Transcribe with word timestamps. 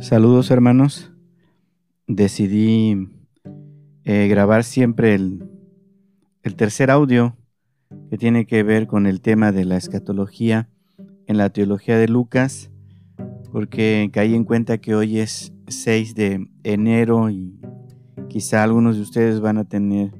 Saludos 0.00 0.52
hermanos. 0.52 1.10
Decidí 2.06 3.08
eh, 4.04 4.28
grabar 4.28 4.62
siempre 4.62 5.14
el, 5.14 5.50
el 6.44 6.54
tercer 6.54 6.92
audio 6.92 7.36
que 8.08 8.16
tiene 8.16 8.46
que 8.46 8.62
ver 8.62 8.86
con 8.86 9.06
el 9.06 9.20
tema 9.20 9.50
de 9.50 9.64
la 9.64 9.76
escatología 9.76 10.68
en 11.26 11.36
la 11.36 11.50
teología 11.50 11.98
de 11.98 12.06
Lucas, 12.06 12.70
porque 13.50 14.08
caí 14.12 14.36
en 14.36 14.44
cuenta 14.44 14.78
que 14.78 14.94
hoy 14.94 15.18
es 15.18 15.52
6 15.66 16.14
de 16.14 16.48
enero 16.62 17.28
y 17.28 17.58
quizá 18.28 18.62
algunos 18.62 18.96
de 18.96 19.02
ustedes 19.02 19.40
van 19.40 19.58
a 19.58 19.64
tener 19.64 20.12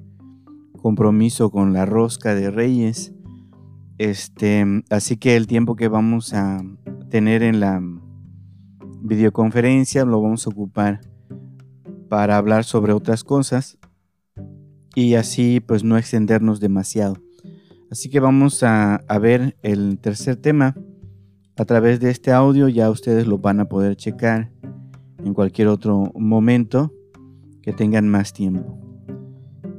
compromiso 0.83 1.51
con 1.51 1.73
la 1.73 1.87
rosca 1.87 2.35
de 2.35 2.51
reyes. 2.51 3.15
Este, 3.97 4.83
así 4.91 5.17
que 5.17 5.37
el 5.37 5.47
tiempo 5.47 5.77
que 5.77 5.87
vamos 5.87 6.35
a 6.35 6.63
tener 7.11 7.45
en 7.45 7.61
la 7.61 7.81
videoconferencia 9.01 10.05
lo 10.05 10.21
vamos 10.21 10.47
a 10.47 10.51
ocupar 10.51 11.01
para 12.09 12.37
hablar 12.37 12.65
sobre 12.65 12.93
otras 12.93 13.25
cosas 13.25 13.79
y 14.95 15.15
así 15.15 15.61
pues 15.61 15.85
no 15.85 15.97
extendernos 15.97 16.61
demasiado. 16.61 17.17
Así 17.91 18.11
que 18.11 18.21
vamos 18.21 18.63
a, 18.63 19.03
ver 19.21 19.57
el 19.63 19.99
tercer 19.99 20.37
tema 20.37 20.77
a 21.57 21.65
través 21.65 22.01
de 22.01 22.11
este 22.11 22.33
audio, 22.33 22.69
ya 22.69 22.91
ustedes 22.91 23.27
lo 23.27 23.39
van 23.39 23.61
a 23.61 23.69
poder 23.69 23.97
checar 23.97 24.51
en 25.25 25.35
cualquier 25.35 25.69
otro 25.69 26.13
momento 26.15 26.93
que 27.63 27.73
tengan 27.73 28.09
más 28.09 28.33
tiempo. 28.33 28.79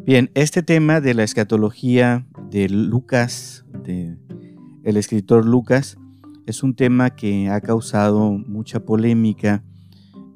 Bien, 0.06 0.32
este 0.34 0.64
tema 0.64 1.02
de 1.02 1.14
la 1.14 1.24
escatología 1.24 2.26
de 2.50 2.68
Lucas, 2.68 3.66
de 3.84 4.18
el 4.84 4.98
escritor 4.98 5.46
Lucas, 5.46 5.99
es 6.50 6.64
un 6.64 6.74
tema 6.74 7.12
que 7.12 7.48
ha 7.48 7.62
causado 7.62 8.32
mucha 8.32 8.80
polémica, 8.80 9.64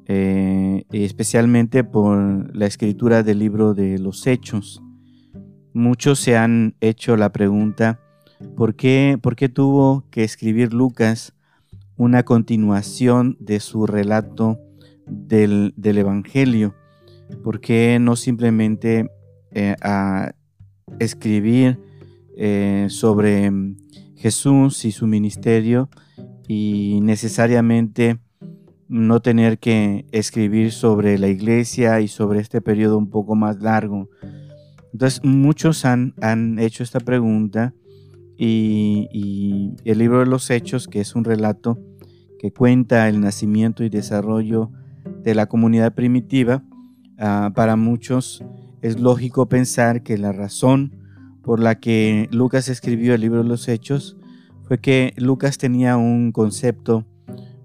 eh, 0.06 0.84
especialmente 0.92 1.82
por 1.82 2.54
la 2.56 2.66
escritura 2.66 3.24
del 3.24 3.40
libro 3.40 3.74
de 3.74 3.98
los 3.98 4.26
Hechos. 4.28 4.80
Muchos 5.72 6.20
se 6.20 6.36
han 6.36 6.76
hecho 6.80 7.16
la 7.16 7.32
pregunta, 7.32 8.00
¿por 8.56 8.76
qué, 8.76 9.18
por 9.20 9.34
qué 9.34 9.48
tuvo 9.48 10.04
que 10.10 10.22
escribir 10.22 10.72
Lucas 10.72 11.34
una 11.96 12.22
continuación 12.22 13.36
de 13.40 13.58
su 13.58 13.84
relato 13.84 14.60
del, 15.08 15.74
Evangelio? 15.82 16.76
¿Por 17.42 17.60
qué 17.60 17.98
no 18.00 18.14
simplemente 18.14 19.10
eh, 19.50 19.74
a 19.82 20.32
escribir 21.00 21.80
eh, 22.36 22.86
sobre 22.88 23.50
Jesús 24.14 24.84
y 24.84 24.92
su 24.92 25.08
ministerio 25.08 25.90
y 26.46 27.00
necesariamente 27.02 28.18
no 28.88 29.20
tener 29.20 29.58
que 29.58 30.06
escribir 30.12 30.72
sobre 30.72 31.18
la 31.18 31.28
iglesia 31.28 32.00
y 32.00 32.08
sobre 32.08 32.40
este 32.40 32.60
periodo 32.60 32.98
un 32.98 33.10
poco 33.10 33.34
más 33.34 33.60
largo. 33.60 34.08
Entonces 34.92 35.24
muchos 35.24 35.84
han, 35.84 36.14
han 36.20 36.58
hecho 36.58 36.82
esta 36.82 37.00
pregunta 37.00 37.74
y, 38.36 39.74
el 39.84 39.98
libro 39.98 40.20
de 40.20 40.26
los 40.26 40.50
Hechos, 40.50 40.88
que 40.88 41.00
es 41.00 41.14
un 41.14 41.24
relato 41.24 41.78
que 42.38 42.52
cuenta 42.52 43.08
el 43.08 43.20
nacimiento 43.20 43.84
y 43.84 43.88
desarrollo 43.88 44.70
de 45.22 45.34
la 45.34 45.46
comunidad 45.46 45.94
primitiva, 45.94 46.62
ah, 47.18 47.52
para 47.54 47.76
muchos 47.76 48.44
es 48.82 49.00
lógico 49.00 49.48
pensar 49.48 50.02
que 50.02 50.18
la 50.18 50.32
razón 50.32 50.92
por 51.42 51.60
la 51.60 51.76
que 51.76 52.28
Lucas 52.32 52.68
escribió 52.68 53.14
el 53.14 53.20
libro 53.20 53.42
de 53.42 53.48
los 53.48 53.68
Hechos 53.68 54.16
fue 54.66 54.78
que 54.78 55.12
Lucas 55.16 55.58
tenía 55.58 55.96
un 55.96 56.32
concepto 56.32 57.04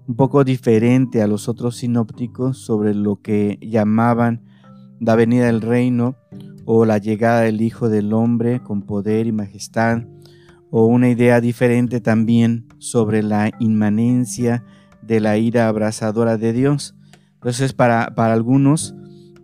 un 0.06 0.16
poco 0.16 0.44
diferente 0.44 1.22
a 1.22 1.26
los 1.26 1.48
otros 1.48 1.76
sinópticos 1.76 2.58
sobre 2.58 2.94
lo 2.94 3.22
que 3.22 3.58
llamaban 3.60 4.42
la 4.98 5.14
venida 5.16 5.46
del 5.46 5.60
reino 5.60 6.16
o 6.64 6.84
la 6.84 6.98
llegada 6.98 7.42
del 7.42 7.60
Hijo 7.62 7.88
del 7.88 8.12
Hombre 8.12 8.60
con 8.60 8.82
poder 8.82 9.26
y 9.26 9.32
majestad, 9.32 10.02
o 10.70 10.86
una 10.86 11.08
idea 11.08 11.40
diferente 11.40 12.00
también 12.00 12.66
sobre 12.78 13.22
la 13.22 13.50
inmanencia 13.58 14.64
de 15.02 15.20
la 15.20 15.36
ira 15.36 15.68
abrasadora 15.68 16.36
de 16.36 16.52
Dios. 16.52 16.94
Entonces, 17.34 17.72
para, 17.72 18.14
para 18.14 18.34
algunos 18.34 18.94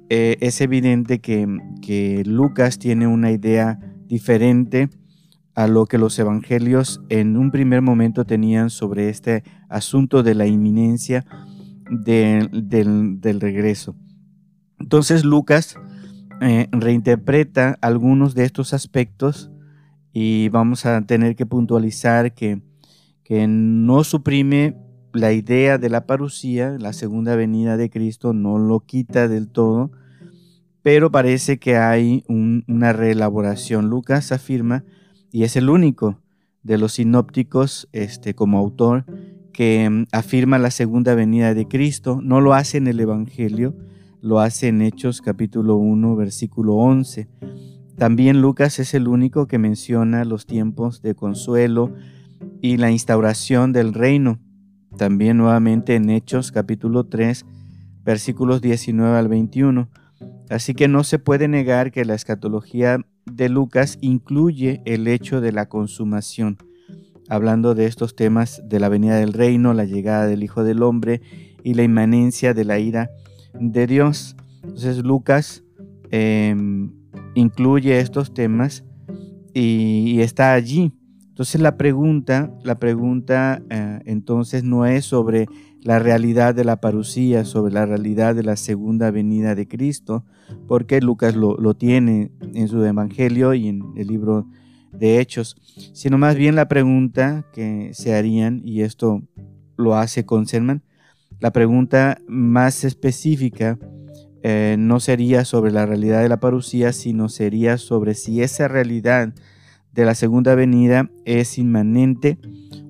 eh, 0.09 0.37
es 0.41 0.61
evidente 0.61 1.21
que, 1.21 1.49
que 1.83 2.23
Lucas 2.25 2.79
tiene 2.79 3.07
una 3.07 3.33
idea 3.33 3.81
diferente 4.07 4.91
a 5.57 5.67
lo 5.67 5.87
que 5.87 5.97
los 5.97 6.19
evangelios 6.19 7.01
en 7.09 7.37
un 7.37 7.51
primer 7.51 7.81
momento 7.81 8.27
tenían 8.27 8.69
sobre 8.69 9.09
este 9.09 9.43
asunto 9.71 10.23
de 10.23 10.35
la 10.35 10.47
inminencia 10.47 11.25
del, 11.91 13.41
regreso. 13.41 13.97
Entonces 14.79 15.25
Lucas 15.25 15.77
eh, 16.43 16.69
reinterpreta 16.73 17.79
algunos 17.81 18.35
de 18.35 18.45
estos 18.45 18.75
aspectos 18.75 19.51
y 20.13 20.51
vamos 20.51 20.85
a 20.85 21.01
tener 21.03 21.37
que 21.37 21.47
puntualizar 21.47 22.35
que, 22.35 22.61
que 23.25 23.47
no 23.49 24.05
suprime 24.05 24.77
la 25.15 25.33
idea 25.33 25.79
de 25.79 25.89
la 25.89 26.07
parucía, 26.07 26.77
la 26.79 26.93
segunda 26.93 27.35
venida 27.35 27.79
de 27.79 27.89
Cristo, 27.89 28.35
no 28.35 28.59
lo 28.59 28.81
quita 28.81 29.27
del 29.27 29.49
todo, 29.49 29.91
pero 30.83 31.11
parece 31.11 31.59
que 31.59 31.79
hay 31.79 32.25
una 32.29 32.93
reelaboración. 32.93 33.89
Lucas 33.89 34.33
afirma, 34.33 34.85
y 35.33 35.45
es 35.45 35.57
el 35.57 35.69
único 35.69 36.21
de 36.63 36.79
los 36.79 36.95
sinópticos 36.95 37.89
este, 37.93 38.35
como 38.35 38.59
autor, 38.59 39.05
que 39.53 39.89
mm, 39.89 40.07
afirma 40.13 40.59
la 40.59 40.71
segunda 40.71 41.15
venida 41.15 41.55
de 41.55 41.69
Cristo. 41.69 42.21
No 42.23 42.41
lo 42.41 42.55
hace 42.55 42.79
en 42.79 42.89
el 42.89 43.01
Evangelio, 43.01 43.75
lo 44.21 44.41
hace 44.41 44.69
en 44.69 44.83
Hechos 44.83 45.23
capítulo 45.23 45.77
1, 45.77 46.17
versículo 46.17 46.75
11. 46.75 47.29
También 47.97 48.43
Lucas 48.43 48.79
es 48.79 48.93
el 48.95 49.09
único 49.09 49.47
que 49.47 49.59
menciona 49.59 50.25
los 50.25 50.45
tiempos 50.45 51.01
de 51.01 51.15
consuelo 51.15 51.95
y 52.61 52.77
la 52.77 52.91
instauración 52.91 53.73
del 53.73 53.95
reino. 53.95 54.39
También 54.99 55.39
nuevamente 55.39 55.95
en 55.95 56.11
Hechos 56.11 56.53
capítulo 56.53 57.05
3, 57.05 57.47
versículos 58.05 58.61
19 58.61 59.17
al 59.17 59.29
21. 59.29 59.89
Así 60.49 60.75
que 60.75 60.89
no 60.89 61.05
se 61.05 61.19
puede 61.19 61.49
negar 61.49 61.91
que 61.91 62.05
la 62.05 62.15
escatología 62.15 63.05
de 63.25 63.49
Lucas 63.49 63.99
incluye 64.01 64.81
el 64.85 65.09
hecho 65.09 65.41
de 65.41 65.53
la 65.53 65.69
consumación, 65.69 66.59
hablando 67.29 67.75
de 67.75 67.87
estos 67.87 68.15
temas 68.15 68.63
de 68.65 68.79
la 68.79 68.89
venida 68.89 69.17
del 69.17 69.33
reino, 69.33 69.75
la 69.75 69.85
llegada 69.85 70.27
del 70.27 70.45
Hijo 70.45 70.63
del 70.63 70.83
Hombre 70.83 71.21
y 71.65 71.75
la 71.75 71.83
inmanencia 71.83 72.55
de 72.55 72.65
la 72.65 72.79
ira 72.79 73.11
de 73.55 73.87
Dios. 73.87 74.37
Entonces 74.63 74.99
Lucas 74.99 75.65
em, 76.11 76.93
incluye 77.35 77.99
estos 77.99 78.33
temas 78.33 78.85
y, 79.53 80.21
está 80.21 80.53
allí. 80.53 80.93
Entonces 81.37 81.61
la 81.61 81.77
pregunta, 81.77 82.51
la 82.65 82.79
pregunta 82.79 83.61
eh, 83.69 84.01
entonces 84.07 84.65
no 84.65 84.87
es 84.87 85.05
sobre 85.05 85.47
la 85.83 85.99
realidad 85.99 86.55
de 86.55 86.65
la 86.65 86.81
parucía, 86.81 87.45
sobre 87.45 87.75
la 87.75 87.85
realidad 87.85 88.35
de 88.35 88.43
la 88.43 88.57
segunda 88.57 89.11
venida 89.11 89.55
de 89.55 89.69
Cristo, 89.69 90.25
porque 90.67 91.03
Lucas 91.03 91.37
lo, 91.37 91.75
tiene 91.75 92.31
en 92.55 92.69
su 92.69 92.83
Evangelio 92.83 93.53
y 93.53 93.69
en 93.69 93.83
el 93.99 94.07
libro 94.07 94.47
de 94.93 95.21
Hechos, 95.21 95.59
sino 95.93 96.17
más 96.17 96.37
bien 96.37 96.55
la 96.55 96.69
pregunta 96.69 97.45
que 97.53 97.91
se 97.93 98.15
harían, 98.15 98.63
y 98.65 98.81
esto 98.81 99.21
lo 99.77 99.95
hace 99.95 100.25
Conselman, 100.25 100.85
la 101.39 101.53
pregunta 101.53 102.17
más 102.27 102.83
específica 102.83 103.79
eh, 104.43 104.77
no 104.79 105.01
sería 105.01 105.45
sobre 105.45 105.71
la 105.71 105.85
realidad 105.85 106.23
de 106.23 106.31
la 106.31 106.41
parucía, 106.41 106.95
sino 106.95 107.29
sería 107.29 107.77
sobre 107.77 108.15
si 108.15 108.41
esa 108.41 108.69
realidad 108.69 109.35
de 109.97 110.05
la 110.05 110.15
segunda 110.15 110.55
venida 110.55 111.11
es 111.25 111.59
inmanente 111.59 112.39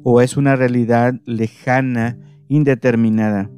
o 0.03 0.21
es 0.21 0.37
una 0.37 0.56
realidad 0.56 1.14
lejana 1.25 2.19
indeterminada? 2.49 3.50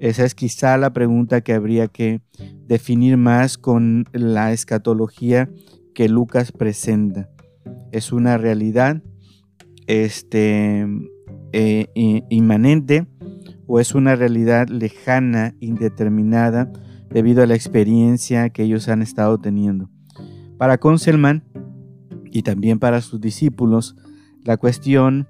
Esa 0.00 0.24
es 0.24 0.34
quizá 0.34 0.76
la 0.76 0.92
pregunta 0.92 1.40
que 1.40 1.54
habría 1.54 1.88
que 1.88 2.20
definir 2.66 3.16
más 3.16 3.56
con 3.56 4.04
la 4.12 4.52
escatología 4.52 5.48
que 5.94 6.08
Lucas 6.08 6.52
presenta. 6.52 7.30
¿Es 7.90 8.12
una 8.12 8.36
realidad 8.36 9.02
este, 9.86 10.86
eh, 11.52 11.86
inmanente 12.30 13.06
o 13.66 13.80
es 13.80 13.94
una 13.94 14.14
realidad 14.16 14.68
lejana, 14.68 15.54
indeterminada, 15.60 16.70
debido 17.10 17.42
a 17.42 17.46
la 17.46 17.54
experiencia 17.54 18.50
que 18.50 18.64
ellos 18.64 18.88
han 18.88 19.02
estado 19.02 19.38
teniendo? 19.38 19.88
Para 20.58 20.78
Conselman 20.78 21.44
y 22.32 22.42
también 22.42 22.78
para 22.78 23.00
sus 23.00 23.20
discípulos, 23.20 23.96
la 24.44 24.56
cuestión 24.56 25.28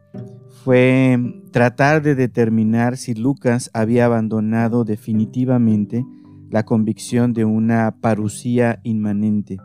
fue 0.65 1.19
tratar 1.51 2.03
de 2.03 2.15
determinar 2.15 2.97
si 2.97 3.15
Lucas 3.15 3.71
había 3.73 4.05
abandonado 4.05 4.85
definitivamente 4.85 6.05
la 6.51 6.65
convicción 6.65 7.33
de 7.33 7.45
una 7.45 7.97
parucía 8.01 8.81
inmanente. 8.83 9.59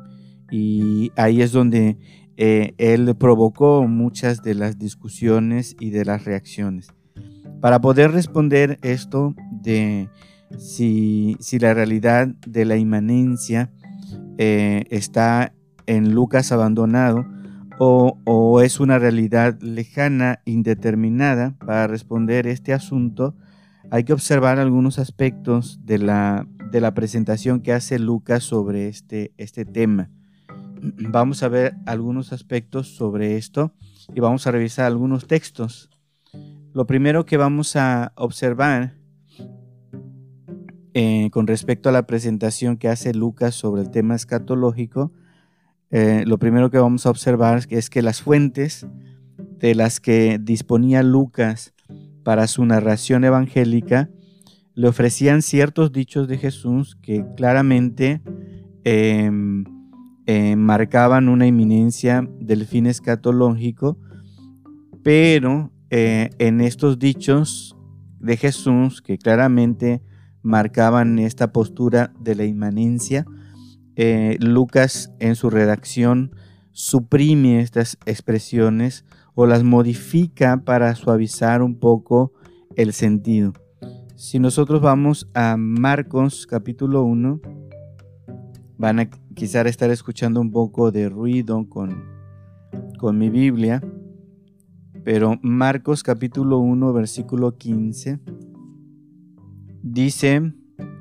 Y 0.52 1.12
ahí 1.16 1.42
es 1.42 1.52
donde 1.52 1.98
eh, 2.38 2.74
él 2.78 3.16
provocó 3.16 3.88
muchas 3.88 4.44
de 4.44 4.56
las 4.56 4.78
discusiones 4.78 5.76
y 5.80 5.90
de 5.90 6.06
las 6.06 6.26
reacciones. 6.26 6.94
Para 7.62 7.80
poder 7.80 8.12
responder 8.12 8.80
esto 8.82 9.36
de 9.52 10.10
si, 10.58 11.38
la 11.60 11.74
realidad 11.74 12.28
de 12.46 12.66
la 12.66 12.78
inmanencia 12.78 13.72
eh, 14.38 14.86
está 14.90 15.54
en 15.88 16.14
Lucas 16.14 16.52
abandonado 16.52 17.26
o, 17.80 18.62
es 18.62 18.80
una 18.80 19.00
realidad 19.00 19.60
lejana, 19.62 20.42
indeterminada. 20.46 21.56
Para 21.66 21.88
responder 21.88 22.48
este 22.48 22.74
asunto 22.74 23.36
hay 23.92 24.04
que 24.04 24.14
observar 24.14 24.60
algunos 24.60 25.00
aspectos 25.00 25.80
de 25.86 25.98
la, 25.98 26.48
de 26.72 26.82
la 26.82 26.94
presentación 26.94 27.62
que 27.62 27.74
hace 27.74 28.00
Lucas 28.00 28.44
sobre 28.44 28.88
este, 28.88 29.34
este 29.38 29.66
tema. 29.66 30.10
Vamos 30.82 31.44
a 31.44 31.48
ver 31.48 31.76
algunos 31.86 32.34
aspectos 32.34 32.96
sobre 32.96 33.38
esto 33.38 33.74
y 34.14 34.20
vamos 34.20 34.48
a 34.48 34.52
revisar 34.52 34.86
algunos 34.86 35.28
textos. 35.28 35.90
Lo 36.74 36.88
primero 36.88 37.26
que 37.26 37.38
vamos 37.38 37.76
a 37.76 38.14
observar 38.16 38.96
eh, 40.96 41.30
con 41.32 41.48
respecto 41.48 41.90
a 41.90 41.92
la 41.92 42.06
presentación 42.06 42.78
que 42.78 42.88
hace 42.88 43.14
Lucas 43.14 43.56
sobre 43.56 43.82
el 43.82 43.90
tema 43.90 44.14
escatológico, 44.16 45.12
eh, 45.96 46.24
lo 46.26 46.40
primero 46.40 46.72
que 46.72 46.80
vamos 46.80 47.06
a 47.06 47.12
observar 47.12 47.68
es 47.70 47.92
que 47.92 48.02
las 48.02 48.24
fuentes 48.24 48.88
de 49.60 49.76
las 49.76 50.00
que 50.00 50.40
disponía 50.42 51.04
Lucas 51.04 51.76
para 52.24 52.48
su 52.48 52.66
narración 52.66 53.24
evangélica 53.24 54.10
le 54.74 54.88
ofrecían 54.88 55.44
ciertos 55.44 55.92
dichos 55.92 56.28
de 56.28 56.40
Jesús 56.40 56.98
que 57.00 57.24
claramente 57.38 58.24
em, 58.84 59.66
em, 60.26 60.58
marcaban 60.58 61.30
una 61.30 61.46
inminencia 61.46 62.28
del 62.40 62.66
fin 62.66 62.88
escatológico, 62.88 64.00
pero 65.04 65.72
eh, 65.92 66.32
en 66.40 66.60
estos 66.62 66.98
dichos 66.98 67.78
de 68.20 68.36
Jesús 68.36 69.04
que 69.04 69.20
claramente 69.20 70.02
marcaban 70.42 71.20
esta 71.20 71.52
postura 71.54 72.12
de 72.20 72.34
la 72.34 72.46
inmanencia. 72.46 73.26
Eh, 73.96 74.38
Lucas 74.40 75.14
en 75.20 75.36
su 75.36 75.50
redacción 75.50 76.32
suprime 76.72 77.60
estas 77.60 77.98
expresiones 78.06 79.06
o 79.36 79.46
las 79.46 79.64
modifica 79.64 80.64
para 80.64 80.96
suavizar 80.96 81.62
un 81.62 81.76
poco 81.76 82.34
el 82.76 82.94
sentido. 82.94 83.54
Si 84.16 84.40
nosotros 84.40 84.82
vamos 84.82 85.30
a 85.34 85.58
Marcos 85.58 86.48
capítulo 86.48 87.04
1, 87.04 87.42
van 88.78 89.00
a 89.00 89.10
quizá 89.36 89.62
estar 89.62 89.90
escuchando 89.92 90.42
un 90.42 90.52
poco 90.52 90.92
de 90.92 91.10
ruido 91.10 91.68
con, 91.70 92.04
con 92.98 93.18
mi 93.18 93.30
Biblia, 93.30 93.84
pero 95.04 95.38
Marcos 95.42 96.04
capítulo 96.04 96.60
1 96.60 96.94
versículo 96.94 97.58
15 97.58 98.20
dice, 99.84 100.54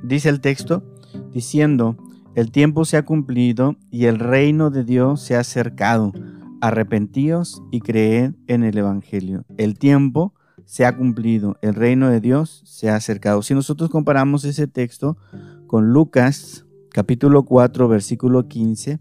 dice 0.03 0.29
el 0.29 0.41
texto, 0.41 0.85
diciendo, 1.33 1.97
el 2.35 2.51
tiempo 2.51 2.85
se 2.85 2.97
ha 2.97 3.05
cumplido 3.05 3.77
y 3.91 4.07
el 4.07 4.19
reino 4.19 4.71
de 4.71 4.85
Dios 4.85 5.21
se 5.21 5.37
ha 5.37 5.41
acercado. 5.41 6.13
Arrepentíos 6.61 7.63
y 7.71 7.81
creed 7.81 8.35
en 8.47 8.65
el 8.65 8.79
Evangelio. 8.79 9.45
El 9.59 9.79
tiempo 9.79 10.33
se 10.65 10.87
ha 10.87 10.97
cumplido, 10.97 11.59
el 11.61 11.75
reino 11.75 12.09
de 12.09 12.21
Dios 12.21 12.63
se 12.65 12.89
ha 12.89 12.97
acercado. 12.97 13.43
Si 13.43 13.53
nosotros 13.53 13.91
comparamos 13.91 14.45
ese 14.45 14.67
texto 14.67 15.19
con 15.67 15.93
Lucas 15.93 16.65
capítulo 16.91 17.45
4 17.45 17.89
versículo 17.89 18.49
15, 18.49 19.01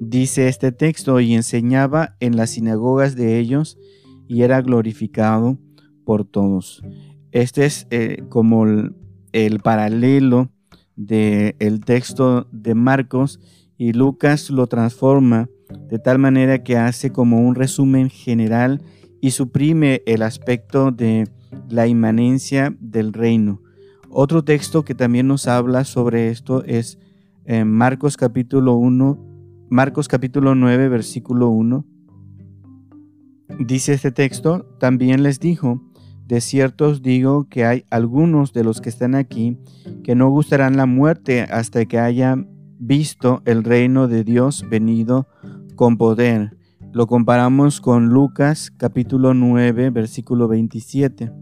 dice 0.00 0.48
este 0.48 0.72
texto, 0.72 1.20
y 1.20 1.34
enseñaba 1.34 2.16
en 2.20 2.36
las 2.36 2.50
sinagogas 2.50 3.16
de 3.16 3.38
ellos 3.38 3.78
y 4.28 4.42
era 4.42 4.62
glorificado 4.62 5.58
por 6.04 6.24
todos. 6.24 6.82
Este 7.32 7.66
es 7.66 7.86
eh, 7.90 8.24
como 8.28 8.64
el, 8.64 8.94
paralelo 9.62 10.50
del 10.96 11.84
texto 11.84 12.46
de 12.50 12.74
Marcos 12.74 13.40
y 13.76 13.92
Lucas 13.92 14.50
lo 14.50 14.66
transforma 14.66 15.48
de 15.88 15.98
tal 15.98 16.18
manera 16.18 16.62
que 16.62 16.76
hace 16.76 17.10
como 17.10 17.40
un 17.40 17.54
resumen 17.54 18.10
general 18.10 18.82
y 19.20 19.30
suprime 19.30 20.02
el 20.06 20.22
aspecto 20.22 20.90
de 20.90 21.28
la 21.68 21.86
inmanencia 21.86 22.74
del 22.80 23.12
reino. 23.12 23.62
Otro 24.10 24.42
texto 24.42 24.84
que 24.84 24.94
también 24.94 25.28
nos 25.28 25.46
habla 25.46 25.84
sobre 25.84 26.28
esto 26.28 26.64
es 26.64 26.98
en 27.44 27.70
Marcos 27.70 28.16
capítulo 28.16 28.76
1, 28.76 29.66
Marcos 29.70 30.08
capítulo 30.08 30.54
9, 30.54 30.88
versículo 30.88 31.48
1. 31.48 31.84
Dice 33.60 33.94
este 33.94 34.12
texto, 34.12 34.64
también 34.78 35.22
les 35.22 35.40
dijo, 35.40 35.82
de 36.28 36.42
cierto 36.42 36.88
os 36.88 37.00
digo 37.00 37.48
que 37.48 37.64
hay 37.64 37.86
algunos 37.88 38.52
de 38.52 38.62
los 38.62 38.82
que 38.82 38.90
están 38.90 39.14
aquí 39.14 39.56
que 40.04 40.14
no 40.14 40.28
gustarán 40.28 40.76
la 40.76 40.84
muerte 40.84 41.40
hasta 41.40 41.86
que 41.86 41.98
hayan 41.98 42.50
visto 42.78 43.40
el 43.46 43.64
reino 43.64 44.08
de 44.08 44.24
Dios 44.24 44.66
venido 44.68 45.26
con 45.74 45.96
poder. 45.96 46.54
Lo 46.92 47.06
comparamos 47.06 47.80
con 47.80 48.10
Lucas 48.10 48.70
capítulo 48.76 49.32
9 49.32 49.88
versículo 49.88 50.48
27. 50.48 51.32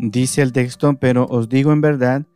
Dice 0.00 0.42
el 0.42 0.52
texto, 0.52 0.98
pero 0.98 1.26
os 1.30 1.48
digo 1.48 1.72
en 1.72 1.80
verdad 1.80 2.26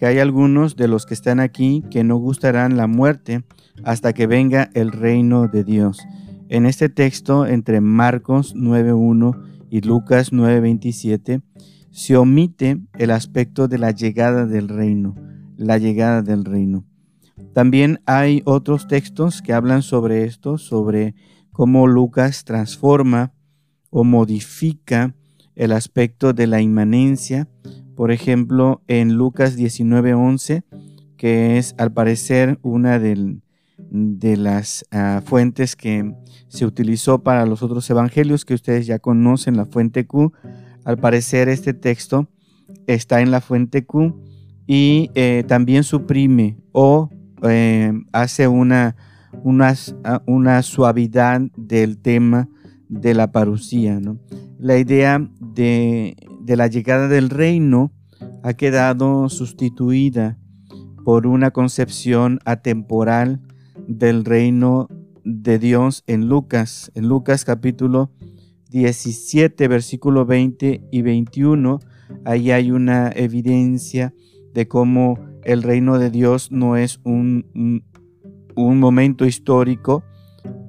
que 0.00 0.06
hay 0.06 0.18
algunos 0.18 0.74
de 0.74 0.88
los 0.88 1.06
que 1.06 1.14
están 1.14 1.38
aquí 1.38 1.84
que 1.92 2.02
no 2.02 2.16
gustarán 2.16 2.76
la 2.76 2.88
muerte 2.88 3.44
hasta 3.84 4.12
que 4.12 4.26
venga 4.26 4.68
el 4.74 4.90
reino 4.90 5.46
de 5.46 5.62
Dios. 5.62 6.04
En 6.48 6.66
este 6.66 6.88
texto, 6.88 7.46
entre 7.46 7.80
Marcos 7.80 8.56
9.1 8.56 9.57
y 9.70 9.80
Lucas 9.80 10.32
9:27, 10.32 11.42
se 11.90 12.16
omite 12.16 12.80
el 12.98 13.10
aspecto 13.10 13.68
de 13.68 13.78
la 13.78 13.90
llegada 13.90 14.46
del 14.46 14.68
reino, 14.68 15.14
la 15.56 15.78
llegada 15.78 16.22
del 16.22 16.44
reino. 16.44 16.84
También 17.52 18.00
hay 18.06 18.42
otros 18.44 18.86
textos 18.86 19.42
que 19.42 19.52
hablan 19.52 19.82
sobre 19.82 20.24
esto, 20.24 20.58
sobre 20.58 21.14
cómo 21.50 21.86
Lucas 21.86 22.44
transforma 22.44 23.32
o 23.90 24.04
modifica 24.04 25.14
el 25.56 25.72
aspecto 25.72 26.32
de 26.32 26.46
la 26.46 26.60
inmanencia. 26.60 27.48
Por 27.96 28.12
ejemplo, 28.12 28.82
en 28.86 29.14
Lucas 29.14 29.56
19:11, 29.56 30.62
que 31.16 31.58
es 31.58 31.74
al 31.78 31.92
parecer 31.92 32.58
una 32.62 33.00
del, 33.00 33.42
de 33.90 34.36
las 34.36 34.86
ah, 34.90 35.22
fuentes 35.24 35.76
que 35.76 36.14
se 36.48 36.66
utilizó 36.66 37.22
para 37.22 37.46
los 37.46 37.62
otros 37.62 37.88
evangelios 37.90 38.44
que 38.44 38.54
ustedes 38.54 38.86
ya 38.86 38.98
conocen, 38.98 39.56
la 39.56 39.66
fuente 39.66 40.06
Q. 40.06 40.32
Al 40.84 40.98
parecer 40.98 41.48
este 41.48 41.74
texto 41.74 42.28
está 42.86 43.20
en 43.20 43.30
la 43.30 43.40
fuente 43.40 43.84
Q 43.84 44.14
y 44.66 45.10
eh, 45.14 45.44
también 45.46 45.84
suprime 45.84 46.58
o 46.72 47.10
eh, 47.42 47.92
hace 48.12 48.48
una, 48.48 48.96
ah, 50.04 50.22
una, 50.26 50.62
suavidad 50.62 51.40
del 51.56 51.98
tema 51.98 52.48
de 52.88 53.14
la 53.14 53.32
parucía. 53.32 54.00
La 54.58 54.78
idea 54.78 55.26
de, 55.40 56.16
de 56.40 56.56
la 56.56 56.66
llegada 56.66 57.08
del 57.08 57.30
reino 57.30 57.92
ha 58.42 58.54
quedado 58.54 59.28
sustituida 59.28 60.38
por 61.04 61.26
una 61.26 61.50
concepción 61.50 62.40
atemporal 62.44 63.40
del 63.86 64.24
reino 64.24 64.88
de 65.24 65.58
Dios 65.58 66.04
en 66.06 66.28
Lucas, 66.28 66.90
en 66.94 67.08
Lucas 67.08 67.44
capítulo 67.44 68.10
17, 68.70 69.68
versículo 69.68 70.26
20 70.26 70.82
y 70.90 71.02
21. 71.02 71.80
Ahí 72.24 72.50
hay 72.50 72.70
una 72.70 73.10
evidencia 73.14 74.14
de 74.54 74.68
cómo 74.68 75.18
el 75.44 75.62
reino 75.62 75.98
de 75.98 76.10
Dios 76.10 76.50
no 76.50 76.76
es 76.76 77.00
un, 77.04 77.82
un, 78.54 78.80
momento 78.80 79.24
histórico 79.24 80.02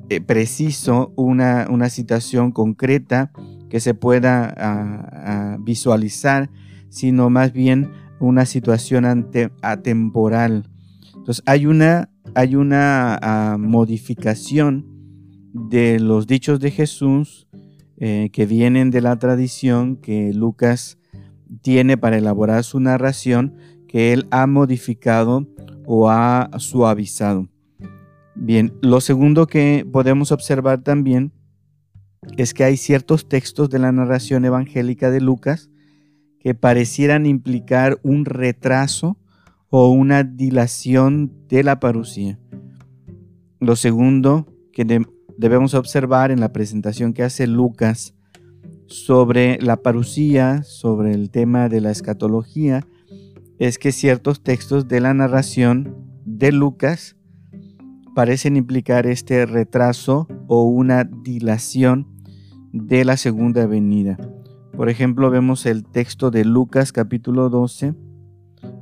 eh, 0.10 0.22
preciso, 0.22 1.14
una, 1.16 1.68
una, 1.70 1.90
situación 1.90 2.52
concreta 2.52 3.32
que 3.70 3.80
se 3.80 3.94
pueda 3.94 5.58
visualizar, 5.62 6.50
sino 6.90 7.30
más 7.30 7.54
bien 7.54 7.92
una 8.20 8.46
situación 8.46 9.06
atemporal. 9.62 10.70
Entonces 11.16 11.44
hay 11.46 11.66
una 11.66 12.10
hay 12.40 12.56
una 12.56 13.20
ah, 13.22 13.58
modificación 13.60 14.86
de 15.54 16.00
los 16.00 16.26
dichos 16.26 16.62
de 16.62 16.72
Jesús 16.72 17.50
eh, 17.98 18.30
que 18.32 18.46
vienen 18.46 18.92
de 18.92 19.02
la 19.02 19.20
tradición 19.20 19.98
que 19.98 20.34
Lucas 20.34 20.98
tiene 21.62 21.98
para 21.98 22.18
elaborar 22.18 22.64
su 22.64 22.80
narración 22.80 23.58
que 23.90 24.14
él 24.14 24.26
ha 24.32 24.48
modificado 24.48 25.50
o 25.86 26.10
ha 26.10 26.50
suavizado. 26.60 27.50
Bien, 28.36 28.72
lo 28.82 29.02
segundo 29.02 29.46
que 29.46 29.86
podemos 29.92 30.32
observar 30.32 30.82
también 30.82 31.34
es 32.38 32.54
que 32.54 32.64
hay 32.64 32.78
ciertos 32.78 33.28
textos 33.28 33.70
de 33.70 33.80
la 33.80 33.92
narración 33.92 34.46
evangélica 34.46 35.12
de 35.12 35.20
Lucas 35.20 35.70
que 36.40 36.56
parecieran 36.56 37.26
implicar 37.26 38.00
un 38.02 38.24
retraso 38.24 39.18
o 39.70 39.90
una 39.90 40.24
dilación 40.24 41.32
de 41.48 41.64
la 41.64 41.80
parucía. 41.80 42.40
Lo 43.60 43.76
segundo 43.76 44.48
que 44.72 44.86
debemos 45.38 45.74
observar 45.74 46.32
en 46.32 46.40
la 46.40 46.54
presentación 46.54 47.14
que 47.14 47.24
hace 47.24 47.48
Lucas 47.48 48.16
sobre 48.88 49.62
la 49.62 49.78
parucía, 49.78 50.64
sobre 50.64 51.14
el 51.14 51.30
tema 51.30 51.70
de 51.70 51.82
la 51.82 51.92
escatología, 51.92 52.88
es 53.60 53.78
que 53.78 53.92
ciertos 53.92 54.42
textos 54.42 54.88
de 54.88 55.02
la 55.02 55.14
narración 55.14 55.96
de 56.26 56.52
Lucas 56.52 57.16
parecen 58.16 58.56
implicar 58.56 59.06
este 59.06 59.46
retraso 59.46 60.28
o 60.48 60.64
una 60.64 61.04
dilación 61.04 62.08
de 62.72 63.06
la 63.06 63.18
segunda 63.18 63.66
venida. 63.66 64.18
Por 64.76 64.90
ejemplo, 64.90 65.30
vemos 65.30 65.66
el 65.66 65.84
texto 65.86 66.32
de 66.32 66.46
Lucas 66.46 66.92
capítulo 66.92 67.50
12, 67.50 67.94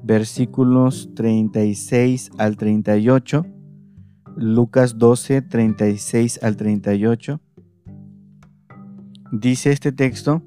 versículos 0.08 1.10
36 1.16 2.32
al 2.38 2.56
38. 2.56 3.46
Lucas 4.38 4.98
12, 4.98 5.42
36 5.42 6.40
al 6.42 6.56
38. 6.56 7.42
Dice 9.34 9.72
este 9.72 9.92
texto, 9.92 10.42